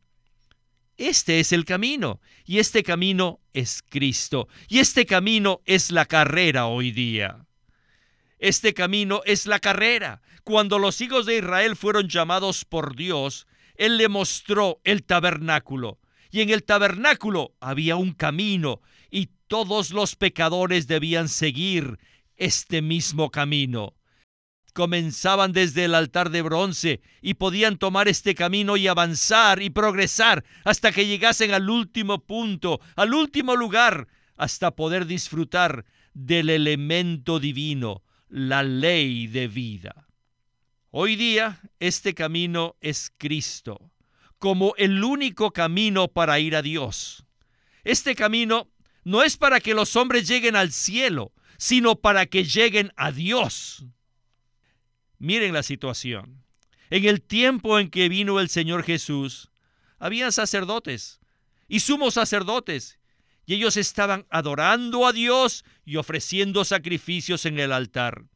Este 0.97 1.41
es 1.41 1.53
el 1.53 1.65
camino, 1.65 2.21
y 2.45 2.59
este 2.59 2.83
camino 2.83 3.41
es 3.55 3.83
Cristo, 3.89 4.49
y 4.69 4.81
este 4.81 5.07
camino 5.07 5.63
es 5.65 5.91
la 5.91 6.05
carrera 6.05 6.67
hoy 6.67 6.91
día. 6.91 7.47
Este 8.41 8.73
camino 8.73 9.21
es 9.27 9.45
la 9.45 9.59
carrera. 9.59 10.23
Cuando 10.45 10.79
los 10.79 11.03
hijos 11.03 11.27
de 11.27 11.37
Israel 11.37 11.77
fueron 11.77 12.09
llamados 12.09 12.65
por 12.65 12.97
Dios, 12.97 13.47
Él 13.75 13.99
le 13.99 14.09
mostró 14.09 14.81
el 14.83 15.05
tabernáculo. 15.05 15.99
Y 16.31 16.41
en 16.41 16.49
el 16.49 16.65
tabernáculo 16.65 17.55
había 17.61 17.97
un 17.97 18.13
camino 18.13 18.81
y 19.11 19.29
todos 19.47 19.91
los 19.91 20.17
pecadores 20.17 20.87
debían 20.87 21.29
seguir 21.29 21.99
este 22.37 22.81
mismo 22.81 23.31
camino. 23.31 23.95
Comenzaban 24.73 25.53
desde 25.53 25.85
el 25.85 25.95
altar 25.95 26.31
de 26.31 26.41
bronce 26.41 27.03
y 27.21 27.35
podían 27.35 27.77
tomar 27.77 28.09
este 28.09 28.35
camino 28.35 28.79
y 28.79 28.89
avanzar 28.89 29.61
y 29.61 29.69
progresar 29.69 30.45
hasta 30.65 30.93
que 30.93 31.07
llegasen 31.07 31.53
al 31.53 31.69
último 31.69 32.25
punto, 32.25 32.81
al 32.97 33.13
último 33.13 33.55
lugar, 33.55 34.09
hasta 34.37 34.71
poder 34.71 35.05
disfrutar 35.05 35.85
del 36.15 36.49
elemento 36.49 37.39
divino, 37.39 38.03
la 38.31 38.63
ley 38.63 39.27
de 39.27 39.49
vida. 39.49 40.07
Hoy 40.91 41.17
día 41.17 41.61
este 41.81 42.15
camino 42.15 42.77
es 42.81 43.13
Cristo, 43.19 43.91
como 44.39 44.75
el 44.77 45.03
único 45.03 45.53
camino 45.53 46.09
para 46.09 46.39
ir 46.39 46.55
a 46.55 46.63
Dios. 46.63 47.27
Este 47.83 48.15
camino 48.15 48.71
no 49.03 49.23
es 49.23 49.37
para 49.37 49.61
que 49.61 49.75
los 49.75 49.97
hombres 49.97 50.29
lleguen 50.29 50.55
al 50.55 50.71
cielo, 50.71 51.33
sino 51.59 51.97
para 51.97 52.27
que 52.27 52.45
lleguen 52.45 52.93
a 52.97 53.11
Dios. 53.11 53.85
Miren 55.19 55.53
la 55.53 55.63
situación. 55.63 56.45
En 56.89 57.05
el 57.05 57.23
tiempo 57.23 57.79
en 57.79 57.91
que 57.91 58.09
vino 58.09 58.41
el 58.41 58.49
Señor 58.49 58.85
Jesús, 58.85 59.51
había 59.99 60.31
sacerdotes 60.31 61.21
y 61.69 61.81
sumos 61.81 62.15
sacerdotes 62.15 63.00
y 63.51 63.55
ellos 63.55 63.77
estaban 63.77 64.29
adorando 64.31 65.09
a 65.09 65.13
Dios 65.13 65.65
y 65.85 65.97
ofreciendo 65.97 66.65
sacrificios 66.65 67.47
en 67.47 67.59
el 67.59 67.73
altar. 67.73 68.27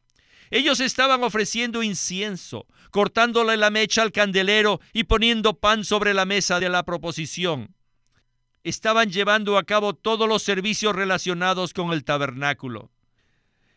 Ellos 0.50 0.80
estaban 0.80 1.22
ofreciendo 1.22 1.84
incienso, 1.84 2.66
cortándole 2.90 3.56
la 3.56 3.70
mecha 3.70 4.02
al 4.02 4.10
candelero 4.10 4.80
y 4.92 5.04
poniendo 5.04 5.60
pan 5.60 5.84
sobre 5.84 6.14
la 6.14 6.24
mesa 6.24 6.58
de 6.58 6.68
la 6.68 6.82
proposición. 6.82 7.76
Estaban 8.64 9.12
llevando 9.12 9.56
a 9.56 9.62
cabo 9.62 9.94
todos 9.94 10.28
los 10.28 10.42
servicios 10.42 10.96
relacionados 10.96 11.72
con 11.74 11.92
el 11.92 12.02
tabernáculo. 12.02 12.90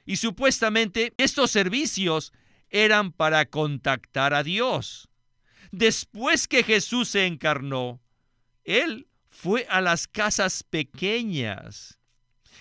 Y 0.08 0.16
supuestamente 0.16 1.14
estos 1.18 1.52
servicios 1.52 2.34
eran 2.72 3.12
para 3.12 3.46
contactar 3.46 4.34
a 4.34 4.42
Dios. 4.42 5.08
Después 5.70 6.48
que 6.48 6.64
Jesús 6.64 7.10
se 7.10 7.28
encarnó, 7.28 8.02
Él 8.64 9.07
fue 9.38 9.68
a 9.70 9.82
las 9.82 10.08
casas 10.08 10.64
pequeñas. 10.64 12.00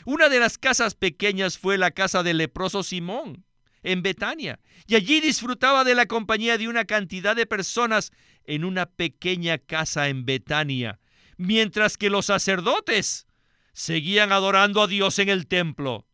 Una 0.04 0.28
de 0.28 0.38
las 0.38 0.58
casas 0.58 0.94
pequeñas 0.94 1.56
fue 1.56 1.78
la 1.78 1.90
casa 1.90 2.22
del 2.22 2.36
leproso 2.36 2.82
Simón, 2.82 3.46
en 3.82 4.02
Betania, 4.02 4.60
y 4.86 4.94
allí 4.94 5.22
disfrutaba 5.22 5.84
de 5.84 5.94
la 5.94 6.04
compañía 6.04 6.58
de 6.58 6.68
una 6.68 6.84
cantidad 6.84 7.34
de 7.34 7.46
personas 7.46 8.12
en 8.44 8.62
una 8.62 8.84
pequeña 8.84 9.56
casa 9.56 10.08
en 10.08 10.26
Betania, 10.26 11.00
mientras 11.38 11.96
que 11.96 12.10
los 12.10 12.26
sacerdotes 12.26 13.26
seguían 13.72 14.30
adorando 14.30 14.82
a 14.82 14.86
Dios 14.86 15.18
en 15.18 15.30
el 15.30 15.46
templo. 15.46 16.06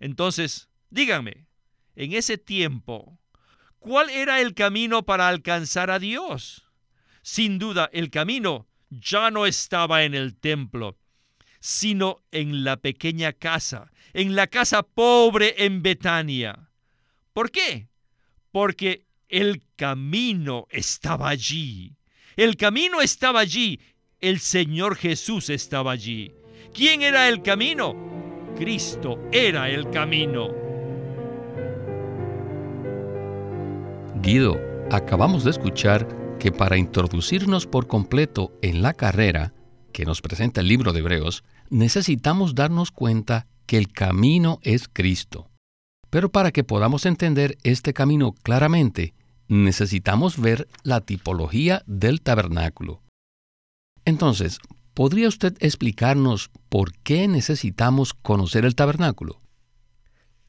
Entonces, 0.00 0.70
díganme, 0.90 1.46
en 1.94 2.14
ese 2.14 2.36
tiempo, 2.36 3.20
¿cuál 3.78 4.10
era 4.10 4.40
el 4.40 4.54
camino 4.54 5.04
para 5.04 5.28
alcanzar 5.28 5.92
a 5.92 6.00
Dios? 6.00 6.64
Sin 7.22 7.60
duda, 7.60 7.88
el 7.92 8.10
camino 8.10 8.66
ya 9.00 9.30
no 9.30 9.46
estaba 9.46 10.04
en 10.04 10.14
el 10.14 10.36
templo, 10.36 10.96
sino 11.60 12.22
en 12.30 12.64
la 12.64 12.76
pequeña 12.76 13.32
casa, 13.32 13.90
en 14.12 14.34
la 14.34 14.46
casa 14.46 14.82
pobre 14.82 15.54
en 15.64 15.82
Betania. 15.82 16.70
¿Por 17.32 17.50
qué? 17.50 17.88
Porque 18.50 19.06
el 19.28 19.62
camino 19.76 20.66
estaba 20.70 21.28
allí. 21.28 21.96
El 22.36 22.56
camino 22.56 23.00
estaba 23.00 23.40
allí. 23.40 23.80
El 24.20 24.40
Señor 24.40 24.96
Jesús 24.96 25.50
estaba 25.50 25.92
allí. 25.92 26.32
¿Quién 26.72 27.02
era 27.02 27.28
el 27.28 27.42
camino? 27.42 27.94
Cristo 28.56 29.18
era 29.32 29.68
el 29.68 29.90
camino. 29.90 30.48
Guido, 34.22 34.58
acabamos 34.90 35.44
de 35.44 35.50
escuchar 35.50 36.23
que 36.44 36.52
para 36.52 36.76
introducirnos 36.76 37.66
por 37.66 37.86
completo 37.86 38.52
en 38.60 38.82
la 38.82 38.92
carrera 38.92 39.54
que 39.94 40.04
nos 40.04 40.20
presenta 40.20 40.60
el 40.60 40.68
libro 40.68 40.92
de 40.92 40.98
Hebreos, 40.98 41.42
necesitamos 41.70 42.54
darnos 42.54 42.90
cuenta 42.90 43.46
que 43.64 43.78
el 43.78 43.90
camino 43.90 44.58
es 44.60 44.86
Cristo. 44.86 45.48
Pero 46.10 46.30
para 46.30 46.52
que 46.52 46.62
podamos 46.62 47.06
entender 47.06 47.56
este 47.62 47.94
camino 47.94 48.34
claramente, 48.42 49.14
necesitamos 49.48 50.38
ver 50.38 50.68
la 50.82 51.00
tipología 51.00 51.82
del 51.86 52.20
tabernáculo. 52.20 53.00
Entonces, 54.04 54.58
¿podría 54.92 55.28
usted 55.28 55.56
explicarnos 55.60 56.50
por 56.68 56.92
qué 56.92 57.26
necesitamos 57.26 58.12
conocer 58.12 58.66
el 58.66 58.74
tabernáculo? 58.74 59.40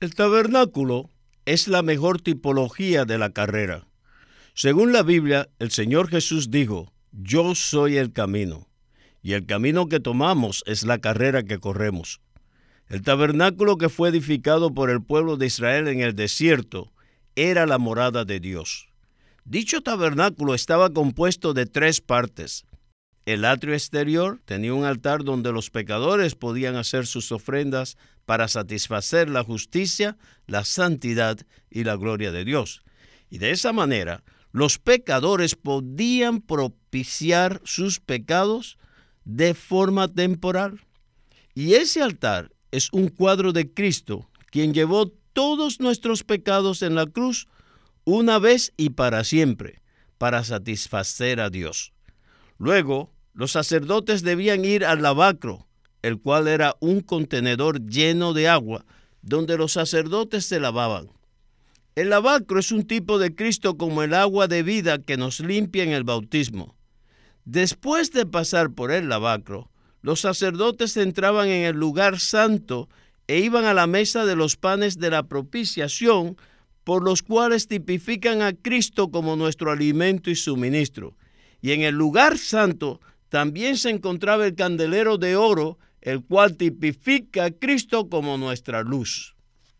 El 0.02 0.14
tabernáculo 0.14 1.10
es 1.46 1.70
la 1.70 1.84
mejor 1.84 2.20
tipología 2.20 3.06
de 3.06 3.18
la 3.18 3.30
carrera. 3.30 3.88
Según 4.58 4.94
la 4.94 5.04
Biblia, 5.04 5.50
el 5.60 5.70
Señor 5.70 6.08
Jesús 6.08 6.50
dijo, 6.50 6.94
yo 7.12 7.56
soy 7.56 7.98
el 7.98 8.14
camino, 8.14 8.70
y 9.22 9.34
el 9.34 9.46
camino 9.46 9.90
que 9.90 10.00
tomamos 10.00 10.64
es 10.66 10.84
la 10.84 11.00
carrera 11.00 11.44
que 11.44 11.60
corremos. 11.60 12.22
El 12.88 13.02
tabernáculo 13.02 13.78
que 13.78 13.90
fue 13.90 14.08
edificado 14.08 14.74
por 14.74 14.90
el 14.90 15.04
pueblo 15.04 15.36
de 15.36 15.48
Israel 15.48 15.90
en 15.90 16.00
el 16.00 16.16
desierto 16.16 16.94
era 17.36 17.66
la 17.66 17.80
morada 17.80 18.24
de 18.24 18.40
Dios. 18.40 18.88
Dicho 19.44 19.82
tabernáculo 19.82 20.56
estaba 20.56 20.94
compuesto 20.94 21.54
de 21.54 21.66
tres 21.66 22.00
partes. 22.00 22.66
El 23.26 23.44
atrio 23.44 23.74
exterior 23.74 24.40
tenía 24.46 24.74
un 24.74 24.86
altar 24.86 25.26
donde 25.26 25.52
los 25.52 25.70
pecadores 25.70 26.36
podían 26.36 26.78
hacer 26.78 27.08
sus 27.08 27.34
ofrendas 27.34 27.98
para 28.26 28.48
satisfacer 28.48 29.30
la 29.30 29.44
justicia, 29.44 30.16
la 30.48 30.64
santidad 30.64 31.40
y 31.70 31.84
la 31.84 31.98
gloria 31.98 32.32
de 32.32 32.46
Dios. 32.46 32.84
Y 33.30 33.40
de 33.40 33.52
esa 33.52 33.74
manera, 33.74 34.24
los 34.56 34.80
pecadores 34.80 35.56
podían 35.56 36.40
propiciar 36.40 37.60
sus 37.66 38.00
pecados 38.00 38.78
de 39.26 39.54
forma 39.54 40.08
temporal. 40.08 40.80
Y 41.54 41.74
ese 41.74 42.02
altar 42.02 42.54
es 42.72 42.88
un 42.94 43.10
cuadro 43.10 43.52
de 43.52 43.74
Cristo, 43.74 44.30
quien 44.52 44.74
llevó 44.74 45.10
todos 45.34 45.82
nuestros 45.82 46.24
pecados 46.24 46.84
en 46.84 46.96
la 46.96 47.06
cruz 47.06 47.50
una 48.06 48.40
vez 48.40 48.72
y 48.78 48.92
para 48.92 49.26
siempre, 49.26 49.82
para 50.18 50.46
satisfacer 50.46 51.42
a 51.42 51.50
Dios. 51.50 51.92
Luego, 52.58 53.12
los 53.34 53.52
sacerdotes 53.52 54.24
debían 54.24 54.64
ir 54.64 54.86
al 54.86 55.02
lavacro, 55.02 55.68
el 56.02 56.18
cual 56.22 56.48
era 56.48 56.78
un 56.80 57.02
contenedor 57.02 57.86
lleno 57.86 58.32
de 58.32 58.48
agua, 58.48 58.86
donde 59.22 59.58
los 59.58 59.74
sacerdotes 59.74 60.46
se 60.46 60.62
lavaban. 60.62 61.10
El 61.96 62.10
lavacro 62.10 62.60
es 62.60 62.74
un 62.74 62.86
tipo 62.86 63.20
de 63.20 63.34
Cristo 63.34 63.78
como 63.78 64.04
el 64.04 64.14
agua 64.14 64.50
de 64.50 64.64
vida 64.64 64.98
que 64.98 65.16
nos 65.16 65.40
limpia 65.40 65.84
en 65.84 65.92
el 65.92 66.04
bautismo. 66.04 66.76
Después 67.46 68.12
de 68.12 68.26
pasar 68.26 68.72
por 68.72 68.92
el 68.92 69.08
lavacro, 69.08 69.72
los 70.02 70.20
sacerdotes 70.20 70.98
entraban 70.98 71.48
en 71.48 71.64
el 71.64 71.78
lugar 71.78 72.20
santo 72.20 72.90
e 73.28 73.40
iban 73.40 73.64
a 73.64 73.74
la 73.74 73.88
mesa 73.88 74.26
de 74.26 74.36
los 74.36 74.58
panes 74.58 75.00
de 75.00 75.10
la 75.10 75.24
propiciación, 75.24 76.36
por 76.84 77.02
los 77.02 77.24
cuales 77.24 77.70
tipifican 77.70 78.42
a 78.42 78.52
Cristo 78.52 79.10
como 79.10 79.38
nuestro 79.38 79.72
alimento 79.72 80.30
y 80.30 80.36
suministro. 80.36 81.16
Y 81.62 81.72
en 81.72 81.82
el 81.82 81.96
lugar 81.96 82.38
santo 82.38 83.00
también 83.30 83.78
se 83.78 83.90
encontraba 83.90 84.46
el 84.46 84.56
candelero 84.56 85.18
de 85.18 85.38
oro, 85.38 85.80
el 86.02 86.22
cual 86.26 86.58
tipifica 86.58 87.46
a 87.46 87.52
Cristo 87.52 88.10
como 88.10 88.38
nuestra 88.38 88.84
luz. 88.84 89.36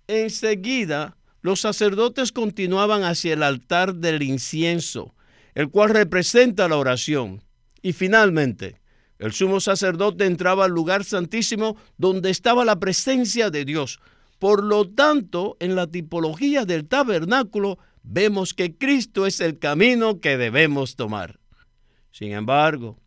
Enseguida, 0.08 1.18
los 1.46 1.62
sacerdotes 1.62 2.32
continuaban 2.32 3.04
hacia 3.04 3.34
el 3.34 3.44
altar 3.44 3.94
del 3.94 4.24
incienso, 4.24 5.14
el 5.54 5.70
cual 5.70 5.92
representa 5.92 6.68
la 6.68 6.78
oración. 6.78 7.44
Y 7.84 7.94
finalmente, 7.94 8.82
el 9.20 9.32
sumo 9.32 9.60
sacerdote 9.60 10.26
entraba 10.26 10.66
al 10.66 10.72
lugar 10.72 11.04
santísimo 11.04 11.78
donde 12.00 12.32
estaba 12.32 12.66
la 12.66 12.80
presencia 12.80 13.52
de 13.52 13.64
Dios. 13.64 14.00
Por 14.40 14.64
lo 14.64 14.90
tanto, 14.90 15.56
en 15.60 15.76
la 15.76 15.86
tipología 15.86 16.66
del 16.66 16.88
tabernáculo 16.88 17.78
vemos 18.02 18.56
que 18.56 18.76
Cristo 18.76 19.28
es 19.28 19.40
el 19.40 19.60
camino 19.60 20.20
que 20.20 20.38
debemos 20.38 20.96
tomar. 20.96 21.40
Sin 22.10 22.32
embargo, 22.32 22.98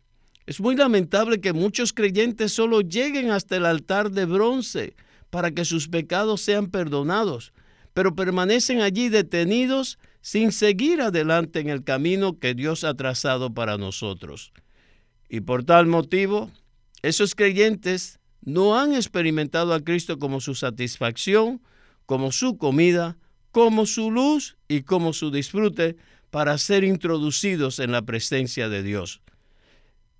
es 0.45 0.61
muy 0.61 0.77
lamentable 0.77 1.41
que 1.41 1.51
muchos 1.51 1.91
creyentes 1.91 2.53
solo 2.53 2.79
lleguen 2.79 3.31
hasta 3.31 3.57
el 3.57 3.65
altar 3.65 4.11
de 4.11 4.23
bronce 4.23 4.95
para 5.29 5.51
que 5.51 5.65
sus 5.65 5.89
pecados 5.89 6.39
sean 6.39 6.67
perdonados, 6.67 7.51
pero 7.99 8.15
permanecen 8.15 8.79
allí 8.79 9.09
detenidos 9.09 9.99
sin 10.21 10.53
seguir 10.53 11.01
adelante 11.01 11.59
en 11.59 11.67
el 11.67 11.83
camino 11.83 12.39
que 12.39 12.53
Dios 12.53 12.85
ha 12.85 12.93
trazado 12.93 13.53
para 13.53 13.77
nosotros. 13.77 14.53
Y 15.27 15.41
por 15.41 15.65
tal 15.65 15.85
motivo, 15.85 16.49
esos 17.01 17.35
creyentes 17.35 18.21
no 18.39 18.79
han 18.79 18.93
experimentado 18.93 19.73
a 19.73 19.81
Cristo 19.81 20.17
como 20.17 20.39
su 20.39 20.55
satisfacción, 20.55 21.61
como 22.05 22.31
su 22.31 22.57
comida, 22.57 23.17
como 23.51 23.85
su 23.85 24.11
luz 24.11 24.55
y 24.69 24.83
como 24.83 25.11
su 25.11 25.29
disfrute 25.29 25.97
para 26.29 26.57
ser 26.57 26.85
introducidos 26.85 27.79
en 27.79 27.91
la 27.91 28.03
presencia 28.03 28.69
de 28.69 28.81
Dios. 28.81 29.21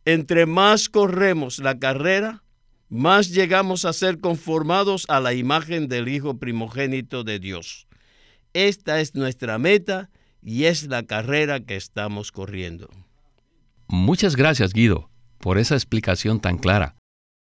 Entre 0.04 0.46
más 0.46 0.90
corremos 0.90 1.60
la 1.60 1.80
carrera, 1.80 2.44
más 2.90 3.30
llegamos 3.30 3.86
a 3.86 3.94
ser 3.94 4.20
conformados 4.20 5.06
a 5.08 5.20
la 5.20 5.34
imagen 5.34 5.88
del 5.88 6.08
Hijo 6.08 6.38
primogénito 6.38 7.24
de 7.24 7.40
Dios. 7.40 7.88
Esta 8.54 9.00
es 9.00 9.16
nuestra 9.16 9.58
meta 9.60 10.10
y 10.42 10.66
es 10.66 10.88
la 10.88 11.04
carrera 11.04 11.60
que 11.60 11.76
estamos 11.76 12.32
corriendo. 12.32 12.90
Muchas 13.88 14.36
gracias, 14.36 14.74
Guido, 14.74 15.10
por 15.40 15.58
esa 15.58 15.76
explicación 15.76 16.40
tan 16.40 16.58
clara. 16.58 16.96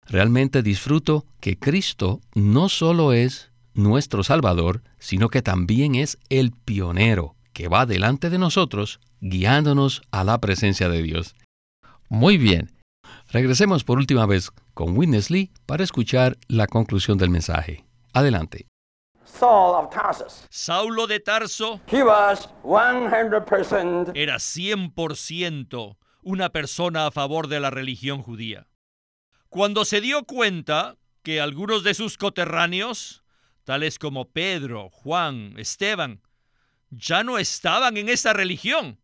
Realmente 0.06 0.62
disfruto 0.62 1.26
que 1.40 1.58
Cristo 1.58 2.20
no 2.34 2.68
solo 2.68 3.12
es 3.12 3.50
nuestro 3.74 4.22
Salvador, 4.24 4.82
sino 4.98 5.28
que 5.28 5.42
también 5.42 5.94
es 5.94 6.18
el 6.28 6.52
pionero 6.52 7.36
que 7.52 7.68
va 7.68 7.86
delante 7.86 8.30
de 8.30 8.38
nosotros, 8.38 9.00
guiándonos 9.20 10.02
a 10.10 10.24
la 10.24 10.40
presencia 10.40 10.88
de 10.88 11.02
Dios. 11.02 11.34
Muy 12.08 12.38
bien. 12.38 12.70
Regresemos 13.32 13.84
por 13.84 13.98
última 13.98 14.26
vez 14.26 14.50
con 14.74 14.98
Witness 14.98 15.30
Lee 15.30 15.52
para 15.64 15.84
escuchar 15.84 16.36
la 16.48 16.66
conclusión 16.66 17.16
del 17.16 17.30
mensaje. 17.30 17.84
Adelante. 18.12 18.66
Saulo 20.50 21.06
de 21.06 21.20
Tarso 21.20 21.80
era 24.14 24.36
100% 24.36 25.96
una 26.22 26.48
persona 26.50 27.06
a 27.06 27.10
favor 27.12 27.46
de 27.46 27.60
la 27.60 27.70
religión 27.70 28.20
judía. 28.20 28.66
Cuando 29.48 29.84
se 29.84 30.00
dio 30.00 30.24
cuenta 30.24 30.96
que 31.22 31.40
algunos 31.40 31.84
de 31.84 31.94
sus 31.94 32.18
coterráneos, 32.18 33.22
tales 33.62 34.00
como 34.00 34.30
Pedro, 34.30 34.90
Juan, 34.90 35.54
Esteban, 35.56 36.20
ya 36.90 37.22
no 37.22 37.38
estaban 37.38 37.96
en 37.96 38.08
esa 38.08 38.32
religión, 38.32 39.00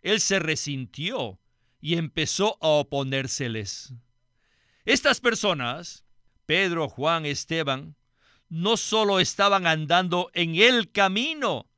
él 0.00 0.20
se 0.20 0.38
resintió 0.38 1.39
y 1.80 1.96
empezó 1.96 2.58
a 2.60 2.68
oponérseles. 2.68 3.92
Estas 4.84 5.20
personas, 5.20 6.04
Pedro, 6.46 6.88
Juan, 6.88 7.26
Esteban, 7.26 7.96
no 8.48 8.76
solo 8.76 9.20
estaban 9.20 9.66
andando 9.66 10.30
en 10.34 10.56
el 10.56 10.90
camino, 10.90 11.68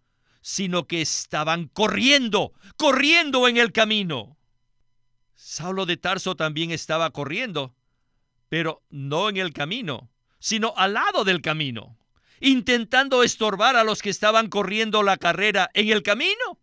sino 0.40 0.86
que 0.86 1.02
estaban 1.02 1.68
corriendo, 1.68 2.52
corriendo 2.76 3.46
en 3.48 3.58
el 3.58 3.72
camino. 3.72 4.36
Saulo 5.34 5.86
de 5.86 5.96
Tarso 5.96 6.36
también 6.36 6.70
estaba 6.70 7.10
corriendo, 7.10 7.74
pero 8.48 8.82
no 8.90 9.28
en 9.28 9.36
el 9.36 9.52
camino, 9.52 10.10
sino 10.38 10.74
al 10.76 10.94
lado 10.94 11.24
del 11.24 11.42
camino, 11.42 11.98
intentando 12.40 13.22
estorbar 13.22 13.76
a 13.76 13.84
los 13.84 14.02
que 14.02 14.10
estaban 14.10 14.48
corriendo 14.48 15.02
la 15.02 15.16
carrera 15.16 15.70
en 15.74 15.88
el 15.88 16.02
camino. 16.02 16.58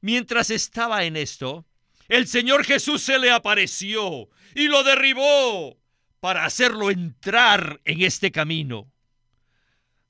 Mientras 0.00 0.50
estaba 0.50 1.04
en 1.04 1.16
esto, 1.16 1.66
el 2.14 2.28
Señor 2.28 2.64
Jesús 2.64 3.02
se 3.02 3.18
le 3.18 3.32
apareció 3.32 4.28
y 4.54 4.68
lo 4.68 4.84
derribó 4.84 5.76
para 6.20 6.44
hacerlo 6.44 6.92
entrar 6.92 7.80
en 7.84 8.02
este 8.02 8.30
camino. 8.30 8.92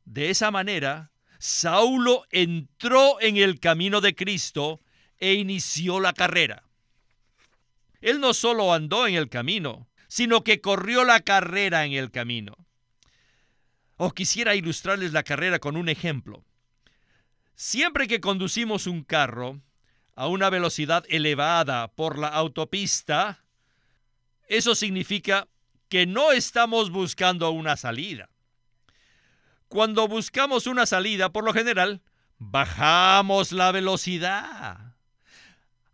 De 0.05 0.29
esa 0.29 0.51
manera, 0.51 1.13
Saulo 1.39 2.27
entró 2.31 3.19
en 3.23 3.39
el 3.39 3.59
camino 3.59 4.03
de 4.03 4.15
Cristo 4.15 4.83
e 5.19 5.33
inició 5.33 5.99
la 5.99 6.13
carrera. 6.13 6.65
Él 8.03 8.21
no 8.21 8.35
solo 8.35 8.75
andó 8.75 9.07
en 9.07 9.15
el 9.15 9.31
camino, 9.31 9.89
sino 10.07 10.45
que 10.45 10.61
corrió 10.61 11.05
la 11.05 11.21
carrera 11.21 11.87
en 11.87 11.93
el 11.95 12.11
camino. 12.11 12.55
O 13.97 14.11
quisiera 14.11 14.55
ilustrarles 14.55 15.15
la 15.15 15.23
carrera 15.23 15.59
con 15.59 15.75
un 15.75 15.89
ejemplo. 15.89 16.45
Siempre 17.55 18.09
que 18.09 18.21
conducimos 18.21 18.87
un 18.87 19.05
carro 19.05 19.63
a 20.17 20.29
una 20.29 20.51
velocidad 20.51 21.05
elevada 21.09 21.89
por 21.89 22.19
la 22.19 22.29
autopista, 22.29 23.45
eso 24.49 24.75
significa 24.75 25.49
que 25.89 26.07
no 26.07 26.33
estamos 26.33 26.91
buscando 26.91 27.51
una 27.51 27.77
salida. 27.77 28.31
Cuando 29.69 30.07
buscamos 30.07 30.67
una 30.67 30.87
salida, 30.87 31.33
por 31.33 31.45
lo 31.45 31.53
general, 31.53 32.03
bajamos 32.39 33.53
la 33.53 33.73
velocidad. 33.73 34.95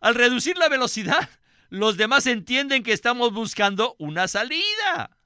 Al 0.00 0.14
reducir 0.14 0.56
la 0.58 0.68
velocidad, 0.68 1.28
los 1.68 1.96
demás 1.96 2.26
entienden 2.26 2.82
que 2.82 2.92
estamos 2.92 3.32
buscando 3.32 3.94
una 3.98 4.28
salida. 4.28 5.16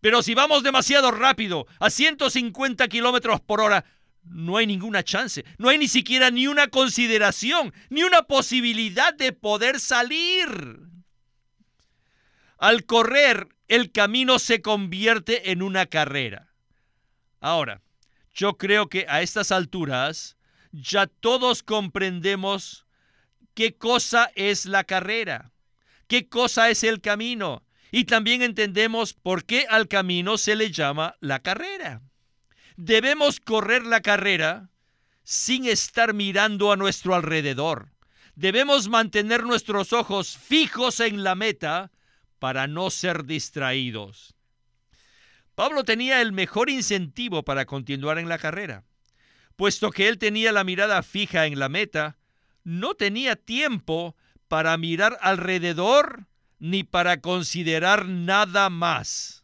Pero 0.00 0.22
si 0.22 0.34
vamos 0.34 0.62
demasiado 0.62 1.10
rápido, 1.10 1.66
a 1.78 1.90
150 1.90 2.88
kilómetros 2.88 3.40
por 3.40 3.60
hora, 3.60 3.84
no 4.24 4.56
hay 4.56 4.66
ninguna 4.66 5.02
chance, 5.02 5.44
no 5.58 5.68
hay 5.68 5.78
ni 5.78 5.88
siquiera 5.88 6.30
ni 6.30 6.46
una 6.46 6.68
consideración, 6.68 7.72
ni 7.90 8.02
una 8.02 8.22
posibilidad 8.22 9.14
de 9.14 9.32
poder 9.32 9.80
salir. 9.80 10.80
Al 12.58 12.84
correr, 12.84 13.48
el 13.68 13.92
camino 13.92 14.38
se 14.38 14.62
convierte 14.62 15.50
en 15.50 15.62
una 15.62 15.86
carrera. 15.86 16.52
Ahora, 17.40 17.82
yo 18.32 18.56
creo 18.56 18.88
que 18.88 19.06
a 19.08 19.22
estas 19.22 19.52
alturas 19.52 20.36
ya 20.72 21.06
todos 21.06 21.62
comprendemos 21.62 22.86
qué 23.54 23.76
cosa 23.76 24.30
es 24.34 24.66
la 24.66 24.84
carrera 24.84 25.54
qué 26.06 26.28
cosa 26.28 26.70
es 26.70 26.84
el 26.84 27.00
camino 27.00 27.64
y 27.90 28.04
también 28.04 28.42
entendemos 28.42 29.14
por 29.14 29.44
qué 29.44 29.66
al 29.68 29.88
camino 29.88 30.38
se 30.38 30.56
le 30.56 30.70
llama 30.70 31.16
la 31.20 31.40
carrera. 31.40 32.02
Debemos 32.76 33.40
correr 33.40 33.84
la 33.86 34.00
carrera 34.00 34.70
sin 35.22 35.64
estar 35.66 36.12
mirando 36.12 36.72
a 36.72 36.76
nuestro 36.76 37.14
alrededor. 37.14 37.92
Debemos 38.34 38.88
mantener 38.88 39.44
nuestros 39.44 39.92
ojos 39.92 40.36
fijos 40.36 41.00
en 41.00 41.22
la 41.22 41.34
meta 41.34 41.92
para 42.40 42.66
no 42.66 42.90
ser 42.90 43.24
distraídos. 43.24 44.34
Pablo 45.54 45.84
tenía 45.84 46.20
el 46.20 46.32
mejor 46.32 46.68
incentivo 46.68 47.44
para 47.44 47.64
continuar 47.64 48.18
en 48.18 48.28
la 48.28 48.38
carrera. 48.38 48.82
Puesto 49.54 49.90
que 49.90 50.08
él 50.08 50.18
tenía 50.18 50.50
la 50.50 50.64
mirada 50.64 51.02
fija 51.04 51.46
en 51.46 51.60
la 51.60 51.68
meta, 51.68 52.18
no 52.64 52.94
tenía 52.94 53.36
tiempo 53.36 54.16
para 54.48 54.76
mirar 54.76 55.16
alrededor 55.20 56.26
ni 56.58 56.82
para 56.82 57.20
considerar 57.20 58.06
nada 58.06 58.68
más. 58.68 59.43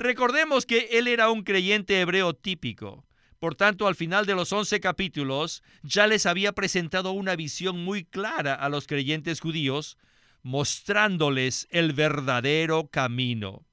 Recordemos 0.00 0.64
que 0.64 0.88
él 0.92 1.08
era 1.08 1.28
un 1.28 1.42
creyente 1.42 2.00
hebreo 2.00 2.32
típico. 2.32 3.04
Por 3.38 3.54
tanto, 3.54 3.86
al 3.86 3.94
final 3.94 4.24
de 4.24 4.34
los 4.34 4.50
once 4.50 4.80
capítulos, 4.80 5.62
ya 5.82 6.06
les 6.06 6.24
había 6.24 6.52
presentado 6.52 7.12
una 7.12 7.36
visión 7.36 7.84
muy 7.84 8.04
clara 8.04 8.54
a 8.54 8.70
los 8.70 8.86
creyentes 8.86 9.40
judíos, 9.40 9.98
mostrándoles 10.42 11.68
el 11.70 11.92
verdadero 11.92 12.88
camino. 12.88 13.66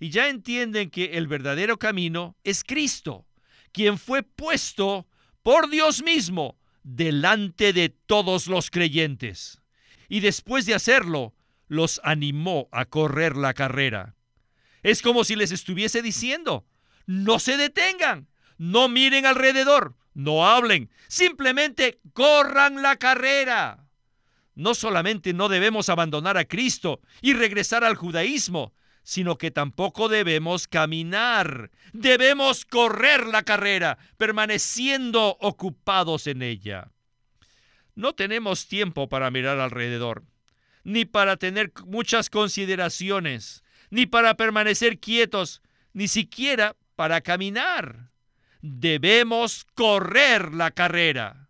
Y 0.00 0.08
ya 0.08 0.30
entienden 0.30 0.88
que 0.88 1.18
el 1.18 1.26
verdadero 1.26 1.78
camino 1.78 2.38
es 2.42 2.64
Cristo, 2.64 3.26
quien 3.70 3.98
fue 3.98 4.22
puesto 4.22 5.06
por 5.42 5.68
Dios 5.68 6.02
mismo 6.02 6.58
delante 6.84 7.74
de 7.74 7.90
todos 7.90 8.46
los 8.46 8.70
creyentes. 8.70 9.60
Y 10.08 10.20
después 10.20 10.64
de 10.64 10.72
hacerlo, 10.72 11.34
los 11.68 12.00
animó 12.02 12.70
a 12.72 12.86
correr 12.86 13.36
la 13.36 13.52
carrera. 13.52 14.14
Es 14.84 15.02
como 15.02 15.24
si 15.24 15.34
les 15.34 15.50
estuviese 15.50 16.02
diciendo, 16.02 16.66
no 17.06 17.38
se 17.38 17.56
detengan, 17.56 18.28
no 18.58 18.88
miren 18.88 19.24
alrededor, 19.24 19.96
no 20.12 20.46
hablen, 20.46 20.90
simplemente 21.08 21.98
corran 22.12 22.82
la 22.82 22.96
carrera. 22.96 23.88
No 24.54 24.74
solamente 24.74 25.32
no 25.32 25.48
debemos 25.48 25.88
abandonar 25.88 26.36
a 26.36 26.44
Cristo 26.44 27.00
y 27.22 27.32
regresar 27.32 27.82
al 27.82 27.96
judaísmo, 27.96 28.74
sino 29.02 29.38
que 29.38 29.50
tampoco 29.50 30.10
debemos 30.10 30.68
caminar. 30.68 31.70
Debemos 31.94 32.66
correr 32.66 33.26
la 33.26 33.42
carrera, 33.42 33.96
permaneciendo 34.18 35.38
ocupados 35.40 36.26
en 36.26 36.42
ella. 36.42 36.92
No 37.94 38.12
tenemos 38.12 38.68
tiempo 38.68 39.08
para 39.08 39.30
mirar 39.30 39.60
alrededor, 39.60 40.24
ni 40.84 41.06
para 41.06 41.38
tener 41.38 41.72
muchas 41.86 42.28
consideraciones, 42.28 43.63
ni 43.90 44.06
para 44.06 44.36
permanecer 44.36 44.98
quietos, 44.98 45.62
ni 45.92 46.08
siquiera 46.08 46.76
para 46.96 47.20
caminar. 47.20 48.10
Debemos 48.60 49.66
correr 49.74 50.54
la 50.54 50.70
carrera. 50.70 51.48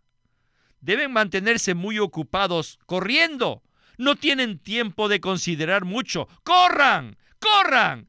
Deben 0.81 1.13
mantenerse 1.13 1.75
muy 1.75 1.99
ocupados 1.99 2.79
corriendo. 2.87 3.63
No 3.97 4.17
tienen 4.17 4.59
tiempo 4.59 5.09
de 5.09 5.21
considerar 5.21 5.85
mucho. 5.85 6.29
¡Corran! 6.43 7.17
corran. 7.45 8.07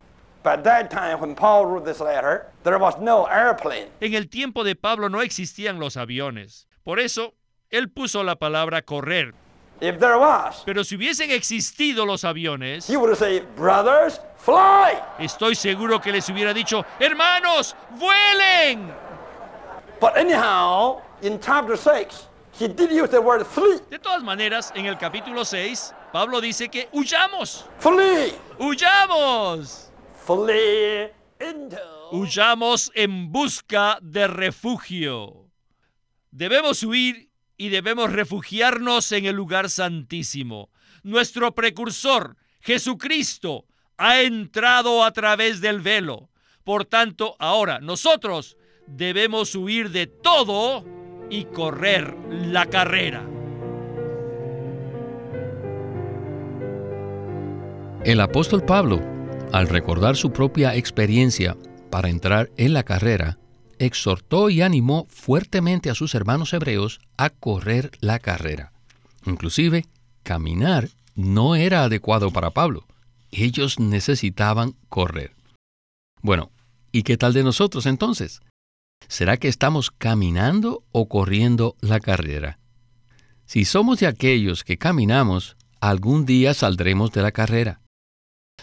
En 3.99 4.13
el 4.13 4.29
tiempo 4.29 4.63
de 4.63 4.75
Pablo 4.75 5.09
no 5.09 5.21
existían 5.21 5.79
los 5.79 5.97
aviones. 5.97 6.67
Por 6.83 6.99
eso, 6.99 7.33
él 7.69 7.89
puso 7.89 8.23
la 8.23 8.35
palabra 8.35 8.83
correr. 8.83 9.33
Pero 10.65 10.83
si 10.83 10.95
hubiesen 10.95 11.31
existido 11.31 12.05
los 12.05 12.23
aviones, 12.23 12.87
Estoy 15.19 15.55
seguro 15.55 15.99
que 15.99 16.11
les 16.11 16.29
hubiera 16.29 16.53
dicho, 16.53 16.85
hermanos, 16.99 17.75
vuelen. 17.91 18.91
De 23.89 23.99
todas 23.99 24.23
maneras, 24.23 24.71
en 24.75 24.85
el 24.85 24.97
capítulo 24.97 25.43
6, 25.43 25.93
Pablo 26.13 26.39
dice 26.39 26.69
que 26.69 26.87
huyamos. 26.93 27.65
Huyamos. 28.59 29.91
Huyamos 32.11 32.91
en 32.93 33.31
busca 33.31 33.97
de 34.01 34.27
refugio. 34.27 35.49
Debemos 36.31 36.83
huir 36.83 37.29
y 37.57 37.69
debemos 37.69 38.11
refugiarnos 38.11 39.11
en 39.11 39.25
el 39.25 39.35
lugar 39.35 39.69
santísimo. 39.69 40.69
Nuestro 41.03 41.53
precursor, 41.53 42.35
Jesucristo, 42.61 43.65
ha 43.97 44.21
entrado 44.21 45.03
a 45.03 45.11
través 45.11 45.61
del 45.61 45.81
velo. 45.81 46.29
Por 46.63 46.85
tanto, 46.85 47.35
ahora 47.39 47.79
nosotros 47.79 48.57
debemos 48.87 49.55
huir 49.55 49.91
de 49.91 50.07
todo 50.07 50.83
y 51.29 51.45
correr 51.45 52.15
la 52.29 52.65
carrera. 52.65 53.25
El 58.03 58.21
apóstol 58.21 58.63
Pablo, 58.63 59.01
al 59.51 59.67
recordar 59.67 60.15
su 60.15 60.31
propia 60.31 60.75
experiencia 60.75 61.57
para 61.89 62.09
entrar 62.09 62.51
en 62.57 62.73
la 62.73 62.83
carrera, 62.83 63.39
exhortó 63.79 64.49
y 64.49 64.61
animó 64.61 65.07
fuertemente 65.09 65.89
a 65.89 65.95
sus 65.95 66.15
hermanos 66.15 66.53
hebreos 66.53 66.99
a 67.17 67.29
correr 67.29 67.91
la 67.99 68.19
carrera. 68.19 68.71
Inclusive, 69.25 69.85
caminar 70.23 70.89
no 71.15 71.55
era 71.55 71.83
adecuado 71.83 72.31
para 72.31 72.51
Pablo. 72.51 72.85
Ellos 73.31 73.79
necesitaban 73.79 74.75
correr. 74.89 75.35
Bueno, 76.21 76.51
¿y 76.91 77.03
qué 77.03 77.17
tal 77.17 77.33
de 77.33 77.43
nosotros 77.43 77.85
entonces? 77.85 78.41
¿Será 79.07 79.37
que 79.37 79.47
estamos 79.47 79.91
caminando 79.91 80.83
o 80.91 81.07
corriendo 81.07 81.75
la 81.81 81.99
carrera? 81.99 82.59
Si 83.45 83.65
somos 83.65 83.99
de 83.99 84.07
aquellos 84.07 84.63
que 84.63 84.77
caminamos, 84.77 85.55
algún 85.79 86.25
día 86.25 86.53
saldremos 86.53 87.11
de 87.11 87.21
la 87.21 87.31
carrera. 87.31 87.81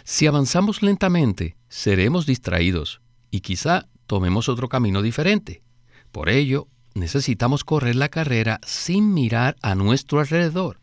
Si 0.05 0.27
avanzamos 0.27 0.83
lentamente, 0.83 1.57
seremos 1.69 2.27
distraídos 2.27 3.01
y 3.31 3.41
quizá 3.41 3.89
tomemos 4.13 4.51
otro 4.51 4.69
camino 4.69 5.01
diferente. 5.01 5.63
Por 6.11 6.29
ello, 6.29 6.69
necesitamos 6.93 7.65
correr 7.65 7.97
la 7.97 8.11
carrera 8.11 8.61
sin 8.63 9.15
mirar 9.15 9.57
a 9.63 9.75
nuestro 9.75 10.21
alrededor, 10.21 10.81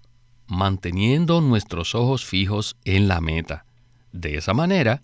manteniendo 0.48 1.40
nuestros 1.40 1.94
ojos 1.94 2.26
fijos 2.26 2.76
en 2.86 3.08
la 3.08 3.22
meta. 3.22 3.66
De 4.12 4.36
esa 4.36 4.56
manera, 4.56 5.04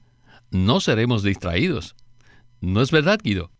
no 0.50 0.80
seremos 0.80 1.22
distraídos. 1.22 1.96
¿No 2.62 2.82
es 2.82 2.90
verdad, 2.90 3.20
Guido? 3.24 3.52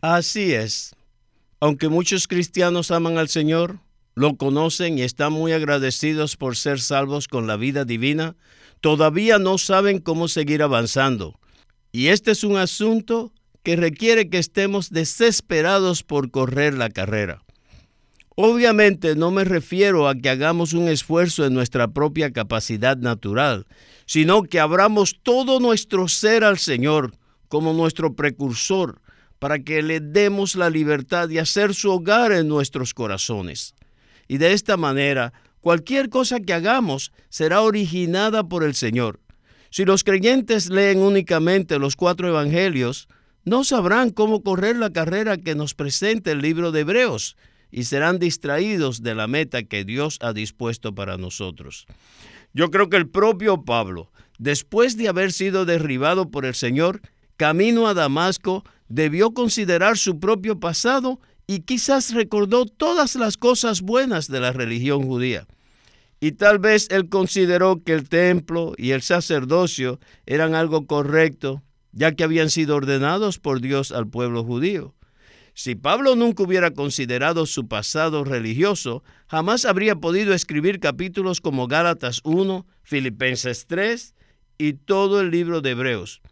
Así 0.00 0.52
es. 0.52 0.96
Aunque 1.60 1.88
muchos 1.88 2.26
cristianos 2.26 2.90
aman 2.90 3.18
al 3.18 3.28
Señor, 3.28 3.78
lo 4.16 4.34
conocen 4.34 4.98
y 4.98 5.02
están 5.02 5.32
muy 5.32 5.52
agradecidos 5.52 6.36
por 6.36 6.56
ser 6.56 6.80
salvos 6.80 7.28
con 7.28 7.46
la 7.46 7.54
vida 7.54 7.84
divina, 7.84 8.34
todavía 8.80 9.38
no 9.38 9.58
saben 9.58 10.00
cómo 10.00 10.26
seguir 10.26 10.60
avanzando. 10.60 11.38
Y 11.92 12.08
este 12.08 12.32
es 12.32 12.42
un 12.42 12.56
asunto 12.56 13.32
que 13.62 13.76
requiere 13.76 14.28
que 14.28 14.38
estemos 14.38 14.90
desesperados 14.90 16.02
por 16.02 16.30
correr 16.30 16.74
la 16.74 16.88
carrera. 16.88 17.42
Obviamente 18.36 19.16
no 19.16 19.30
me 19.30 19.44
refiero 19.44 20.08
a 20.08 20.14
que 20.14 20.30
hagamos 20.30 20.72
un 20.72 20.88
esfuerzo 20.88 21.44
en 21.44 21.52
nuestra 21.52 21.88
propia 21.88 22.32
capacidad 22.32 22.96
natural, 22.96 23.66
sino 24.06 24.42
que 24.44 24.60
abramos 24.60 25.18
todo 25.22 25.60
nuestro 25.60 26.08
ser 26.08 26.44
al 26.44 26.58
Señor 26.58 27.12
como 27.48 27.72
nuestro 27.72 28.14
precursor, 28.14 29.00
para 29.38 29.58
que 29.58 29.82
le 29.82 30.00
demos 30.00 30.54
la 30.54 30.70
libertad 30.70 31.28
de 31.28 31.40
hacer 31.40 31.74
su 31.74 31.90
hogar 31.90 32.32
en 32.32 32.48
nuestros 32.48 32.94
corazones. 32.94 33.74
Y 34.28 34.38
de 34.38 34.52
esta 34.52 34.76
manera 34.76 35.32
Cualquier 35.60 36.08
cosa 36.08 36.40
que 36.40 36.54
hagamos 36.54 37.12
será 37.28 37.60
originada 37.60 38.48
por 38.48 38.64
el 38.64 38.74
Señor. 38.74 39.20
Si 39.70 39.84
los 39.84 40.04
creyentes 40.04 40.70
leen 40.70 41.00
únicamente 41.00 41.78
los 41.78 41.96
cuatro 41.96 42.28
evangelios, 42.28 43.08
no 43.44 43.64
sabrán 43.64 44.10
cómo 44.10 44.42
correr 44.42 44.76
la 44.76 44.92
carrera 44.92 45.36
que 45.36 45.54
nos 45.54 45.74
presenta 45.74 46.30
el 46.30 46.40
libro 46.40 46.72
de 46.72 46.80
Hebreos 46.80 47.36
y 47.70 47.84
serán 47.84 48.18
distraídos 48.18 49.02
de 49.02 49.14
la 49.14 49.26
meta 49.26 49.62
que 49.62 49.84
Dios 49.84 50.18
ha 50.20 50.32
dispuesto 50.32 50.94
para 50.94 51.16
nosotros. 51.16 51.86
Yo 52.52 52.70
creo 52.70 52.90
que 52.90 52.96
el 52.96 53.08
propio 53.08 53.64
Pablo, 53.64 54.10
después 54.38 54.96
de 54.96 55.08
haber 55.08 55.32
sido 55.32 55.64
derribado 55.64 56.30
por 56.30 56.44
el 56.44 56.54
Señor, 56.54 57.00
camino 57.36 57.86
a 57.86 57.94
Damasco, 57.94 58.64
debió 58.88 59.32
considerar 59.32 59.96
su 59.96 60.18
propio 60.18 60.58
pasado 60.58 61.20
y 61.46 61.60
quizás 61.60 62.12
recordó 62.12 62.66
todas 62.66 63.14
las 63.16 63.36
cosas 63.36 63.80
buenas 63.80 64.28
de 64.28 64.40
la 64.40 64.52
religión 64.52 65.04
judía. 65.04 65.46
Y 66.20 66.32
tal 66.32 66.58
vez 66.58 66.86
él 66.90 67.08
consideró 67.08 67.82
que 67.82 67.92
el 67.92 68.08
templo 68.08 68.74
y 68.76 68.90
el 68.90 69.00
sacerdocio 69.00 70.00
eran 70.26 70.54
algo 70.54 70.86
correcto, 70.86 71.62
ya 71.92 72.12
que 72.12 72.24
habían 72.24 72.50
sido 72.50 72.76
ordenados 72.76 73.38
por 73.38 73.60
Dios 73.60 73.92
al 73.92 74.08
pueblo 74.08 74.44
judío. 74.44 74.94
Si 75.54 75.74
Pablo 75.74 76.16
nunca 76.16 76.42
hubiera 76.42 76.70
considerado 76.70 77.44
su 77.44 77.66
pasado 77.68 78.24
religioso, 78.24 79.02
jamás 79.26 79.64
habría 79.64 79.96
podido 79.96 80.32
escribir 80.32 80.80
capítulos 80.80 81.40
como 81.40 81.66
Gálatas 81.66 82.20
1, 82.24 82.66
Filipenses 82.82 83.66
3 83.66 84.14
y 84.58 84.74
todo 84.74 85.20
el 85.20 85.30
libro 85.30 85.60
de 85.60 85.70
Hebreos. 85.70 86.22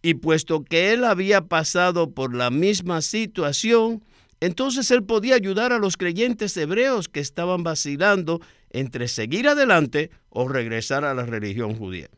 Y 0.00 0.14
puesto 0.14 0.62
que 0.64 0.92
él 0.92 1.04
había 1.04 1.42
pasado 1.42 2.12
por 2.12 2.34
la 2.34 2.50
misma 2.50 3.02
situación, 3.02 4.04
entonces 4.40 4.90
él 4.90 5.02
podía 5.02 5.34
ayudar 5.34 5.72
a 5.72 5.78
los 5.78 5.96
creyentes 5.96 6.56
hebreos 6.56 7.08
que 7.08 7.20
estaban 7.20 7.64
vacilando 7.64 8.40
entre 8.70 9.08
seguir 9.08 9.48
adelante 9.48 10.10
o 10.28 10.48
regresar 10.48 11.04
a 11.04 11.14
la 11.14 11.26
religión 11.26 11.74
judía. 11.74 12.08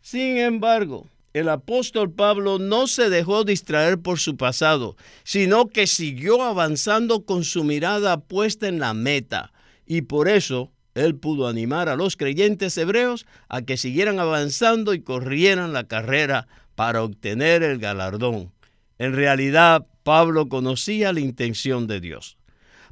Sin 0.00 0.38
embargo, 0.38 1.08
el 1.32 1.48
apóstol 1.48 2.12
Pablo 2.12 2.58
no 2.58 2.86
se 2.86 3.08
dejó 3.08 3.44
distraer 3.44 3.98
por 3.98 4.18
su 4.18 4.36
pasado, 4.36 4.96
sino 5.24 5.68
que 5.68 5.86
siguió 5.86 6.42
avanzando 6.42 7.24
con 7.24 7.44
su 7.44 7.64
mirada 7.64 8.20
puesta 8.20 8.68
en 8.68 8.78
la 8.78 8.94
meta, 8.94 9.52
y 9.86 10.02
por 10.02 10.28
eso 10.28 10.72
él 10.94 11.16
pudo 11.16 11.48
animar 11.48 11.88
a 11.88 11.96
los 11.96 12.16
creyentes 12.16 12.76
hebreos 12.76 13.26
a 13.48 13.62
que 13.62 13.76
siguieran 13.76 14.18
avanzando 14.18 14.92
y 14.92 15.00
corrieran 15.00 15.72
la 15.72 15.84
carrera 15.84 16.48
para 16.74 17.02
obtener 17.02 17.62
el 17.62 17.78
galardón. 17.78 18.52
En 18.98 19.14
realidad, 19.14 19.86
Pablo 20.02 20.48
conocía 20.48 21.12
la 21.12 21.20
intención 21.20 21.86
de 21.86 22.00
Dios. 22.00 22.36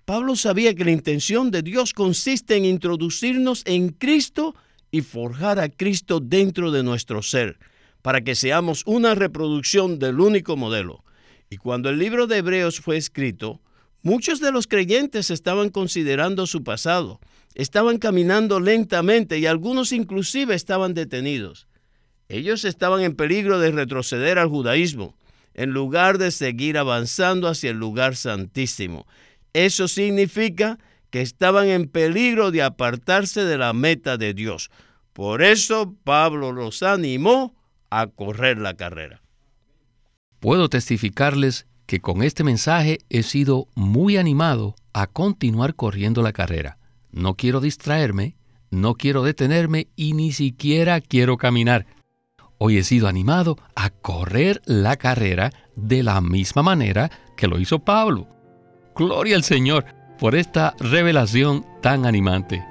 Pablo 0.04 0.34
sabía 0.34 0.74
que 0.74 0.84
la 0.84 0.90
intención 0.90 1.50
de 1.50 1.62
Dios 1.62 1.92
consiste 1.92 2.56
en 2.56 2.64
introducirnos 2.64 3.62
en 3.66 3.90
Cristo 3.90 4.54
y 4.90 5.02
forjar 5.02 5.60
a 5.60 5.68
Cristo 5.68 6.20
dentro 6.20 6.72
de 6.72 6.82
nuestro 6.82 7.22
ser, 7.22 7.58
para 8.02 8.22
que 8.22 8.34
seamos 8.34 8.82
una 8.86 9.14
reproducción 9.14 9.98
del 9.98 10.20
único 10.20 10.56
modelo. 10.56 11.04
Y 11.50 11.56
cuando 11.56 11.90
el 11.90 11.98
libro 11.98 12.26
de 12.26 12.38
Hebreos 12.38 12.80
fue 12.80 12.96
escrito, 12.96 13.60
muchos 14.02 14.40
de 14.40 14.52
los 14.52 14.66
creyentes 14.66 15.30
estaban 15.30 15.70
considerando 15.70 16.46
su 16.46 16.62
pasado, 16.62 17.20
estaban 17.54 17.98
caminando 17.98 18.60
lentamente 18.60 19.38
y 19.38 19.46
algunos 19.46 19.92
inclusive 19.92 20.54
estaban 20.54 20.94
detenidos. 20.94 21.66
Ellos 22.28 22.64
estaban 22.64 23.02
en 23.02 23.16
peligro 23.16 23.58
de 23.58 23.72
retroceder 23.72 24.38
al 24.38 24.48
judaísmo, 24.48 25.16
en 25.54 25.70
lugar 25.70 26.18
de 26.18 26.30
seguir 26.30 26.78
avanzando 26.78 27.48
hacia 27.48 27.70
el 27.70 27.78
lugar 27.78 28.14
santísimo. 28.14 29.06
Eso 29.52 29.88
significa 29.88 30.78
que 31.10 31.20
estaban 31.20 31.66
en 31.66 31.88
peligro 31.88 32.52
de 32.52 32.62
apartarse 32.62 33.44
de 33.44 33.58
la 33.58 33.72
meta 33.72 34.16
de 34.16 34.32
Dios. 34.32 34.70
Por 35.12 35.42
eso 35.42 35.96
Pablo 36.04 36.52
los 36.52 36.84
animó 36.84 37.59
a 37.90 38.06
correr 38.06 38.58
la 38.58 38.74
carrera. 38.74 39.22
Puedo 40.38 40.68
testificarles 40.68 41.66
que 41.86 42.00
con 42.00 42.22
este 42.22 42.44
mensaje 42.44 42.98
he 43.10 43.22
sido 43.22 43.66
muy 43.74 44.16
animado 44.16 44.76
a 44.92 45.06
continuar 45.06 45.74
corriendo 45.74 46.22
la 46.22 46.32
carrera. 46.32 46.78
No 47.10 47.34
quiero 47.34 47.60
distraerme, 47.60 48.36
no 48.70 48.94
quiero 48.94 49.22
detenerme 49.22 49.88
y 49.96 50.12
ni 50.12 50.32
siquiera 50.32 51.00
quiero 51.00 51.36
caminar. 51.36 51.86
Hoy 52.58 52.78
he 52.78 52.84
sido 52.84 53.08
animado 53.08 53.58
a 53.74 53.90
correr 53.90 54.62
la 54.66 54.96
carrera 54.96 55.50
de 55.76 56.02
la 56.02 56.20
misma 56.20 56.62
manera 56.62 57.10
que 57.36 57.48
lo 57.48 57.58
hizo 57.58 57.80
Pablo. 57.80 58.28
Gloria 58.94 59.34
al 59.34 59.44
Señor 59.44 59.84
por 60.18 60.34
esta 60.34 60.74
revelación 60.78 61.66
tan 61.82 62.06
animante. 62.06 62.64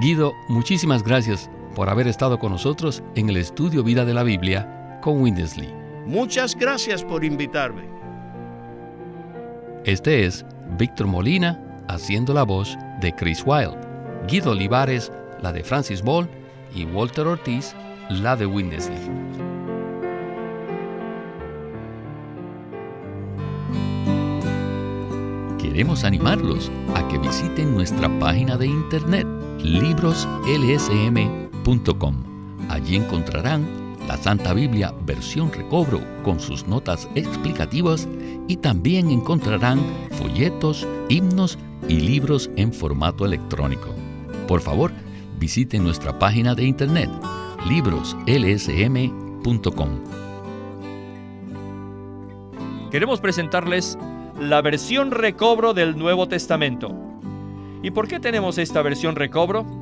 Guido, 0.00 0.32
muchísimas 0.48 1.02
gracias 1.02 1.50
por 1.74 1.88
haber 1.88 2.06
estado 2.06 2.38
con 2.38 2.52
nosotros 2.52 3.02
en 3.14 3.28
el 3.28 3.36
estudio 3.36 3.82
Vida 3.82 4.04
de 4.04 4.14
la 4.14 4.22
Biblia 4.22 4.98
con 5.02 5.20
Windesley. 5.20 5.72
Muchas 6.06 6.54
gracias 6.54 7.04
por 7.04 7.24
invitarme. 7.24 7.88
Este 9.84 10.24
es 10.26 10.44
Víctor 10.78 11.06
Molina 11.06 11.60
haciendo 11.88 12.32
la 12.34 12.44
voz 12.44 12.76
de 13.00 13.12
Chris 13.14 13.42
Wilde, 13.44 13.78
Guido 14.28 14.52
Olivares 14.52 15.10
la 15.40 15.52
de 15.52 15.64
Francis 15.64 16.02
Ball 16.02 16.28
y 16.74 16.84
Walter 16.84 17.26
Ortiz 17.26 17.74
la 18.08 18.36
de 18.36 18.46
Windesley. 18.46 18.98
Queremos 25.58 26.04
animarlos 26.04 26.70
a 26.94 27.08
que 27.08 27.18
visiten 27.18 27.74
nuestra 27.74 28.08
página 28.18 28.56
de 28.56 28.66
internet 28.66 29.26
libroslsm.com. 29.58 31.51
Allí 32.68 32.96
encontrarán 32.96 33.66
la 34.08 34.16
Santa 34.16 34.52
Biblia 34.52 34.92
versión 35.04 35.52
recobro 35.52 36.00
con 36.22 36.40
sus 36.40 36.66
notas 36.66 37.08
explicativas 37.14 38.08
y 38.48 38.56
también 38.56 39.10
encontrarán 39.10 39.80
folletos, 40.12 40.86
himnos 41.08 41.58
y 41.88 42.00
libros 42.00 42.50
en 42.56 42.72
formato 42.72 43.24
electrónico. 43.24 43.94
Por 44.48 44.60
favor, 44.60 44.90
visiten 45.38 45.84
nuestra 45.84 46.18
página 46.18 46.54
de 46.54 46.64
internet 46.64 47.10
libroslsm.com. 47.68 49.88
Queremos 52.90 53.20
presentarles 53.20 53.96
la 54.38 54.60
versión 54.60 55.10
recobro 55.12 55.74
del 55.74 55.96
Nuevo 55.96 56.26
Testamento. 56.28 56.94
¿Y 57.82 57.92
por 57.92 58.08
qué 58.08 58.18
tenemos 58.20 58.58
esta 58.58 58.82
versión 58.82 59.16
recobro? 59.16 59.81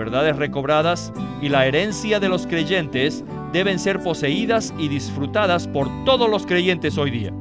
Verdades 0.00 0.34
recobradas 0.36 1.12
y 1.42 1.50
la 1.50 1.66
herencia 1.66 2.18
de 2.20 2.30
los 2.30 2.46
creyentes 2.46 3.22
deben 3.52 3.78
ser 3.78 4.02
poseídas 4.02 4.72
y 4.78 4.88
disfrutadas 4.88 5.68
por 5.68 5.90
todos 6.06 6.26
los 6.30 6.46
creyentes 6.46 6.96
hoy 6.96 7.10
día. 7.10 7.34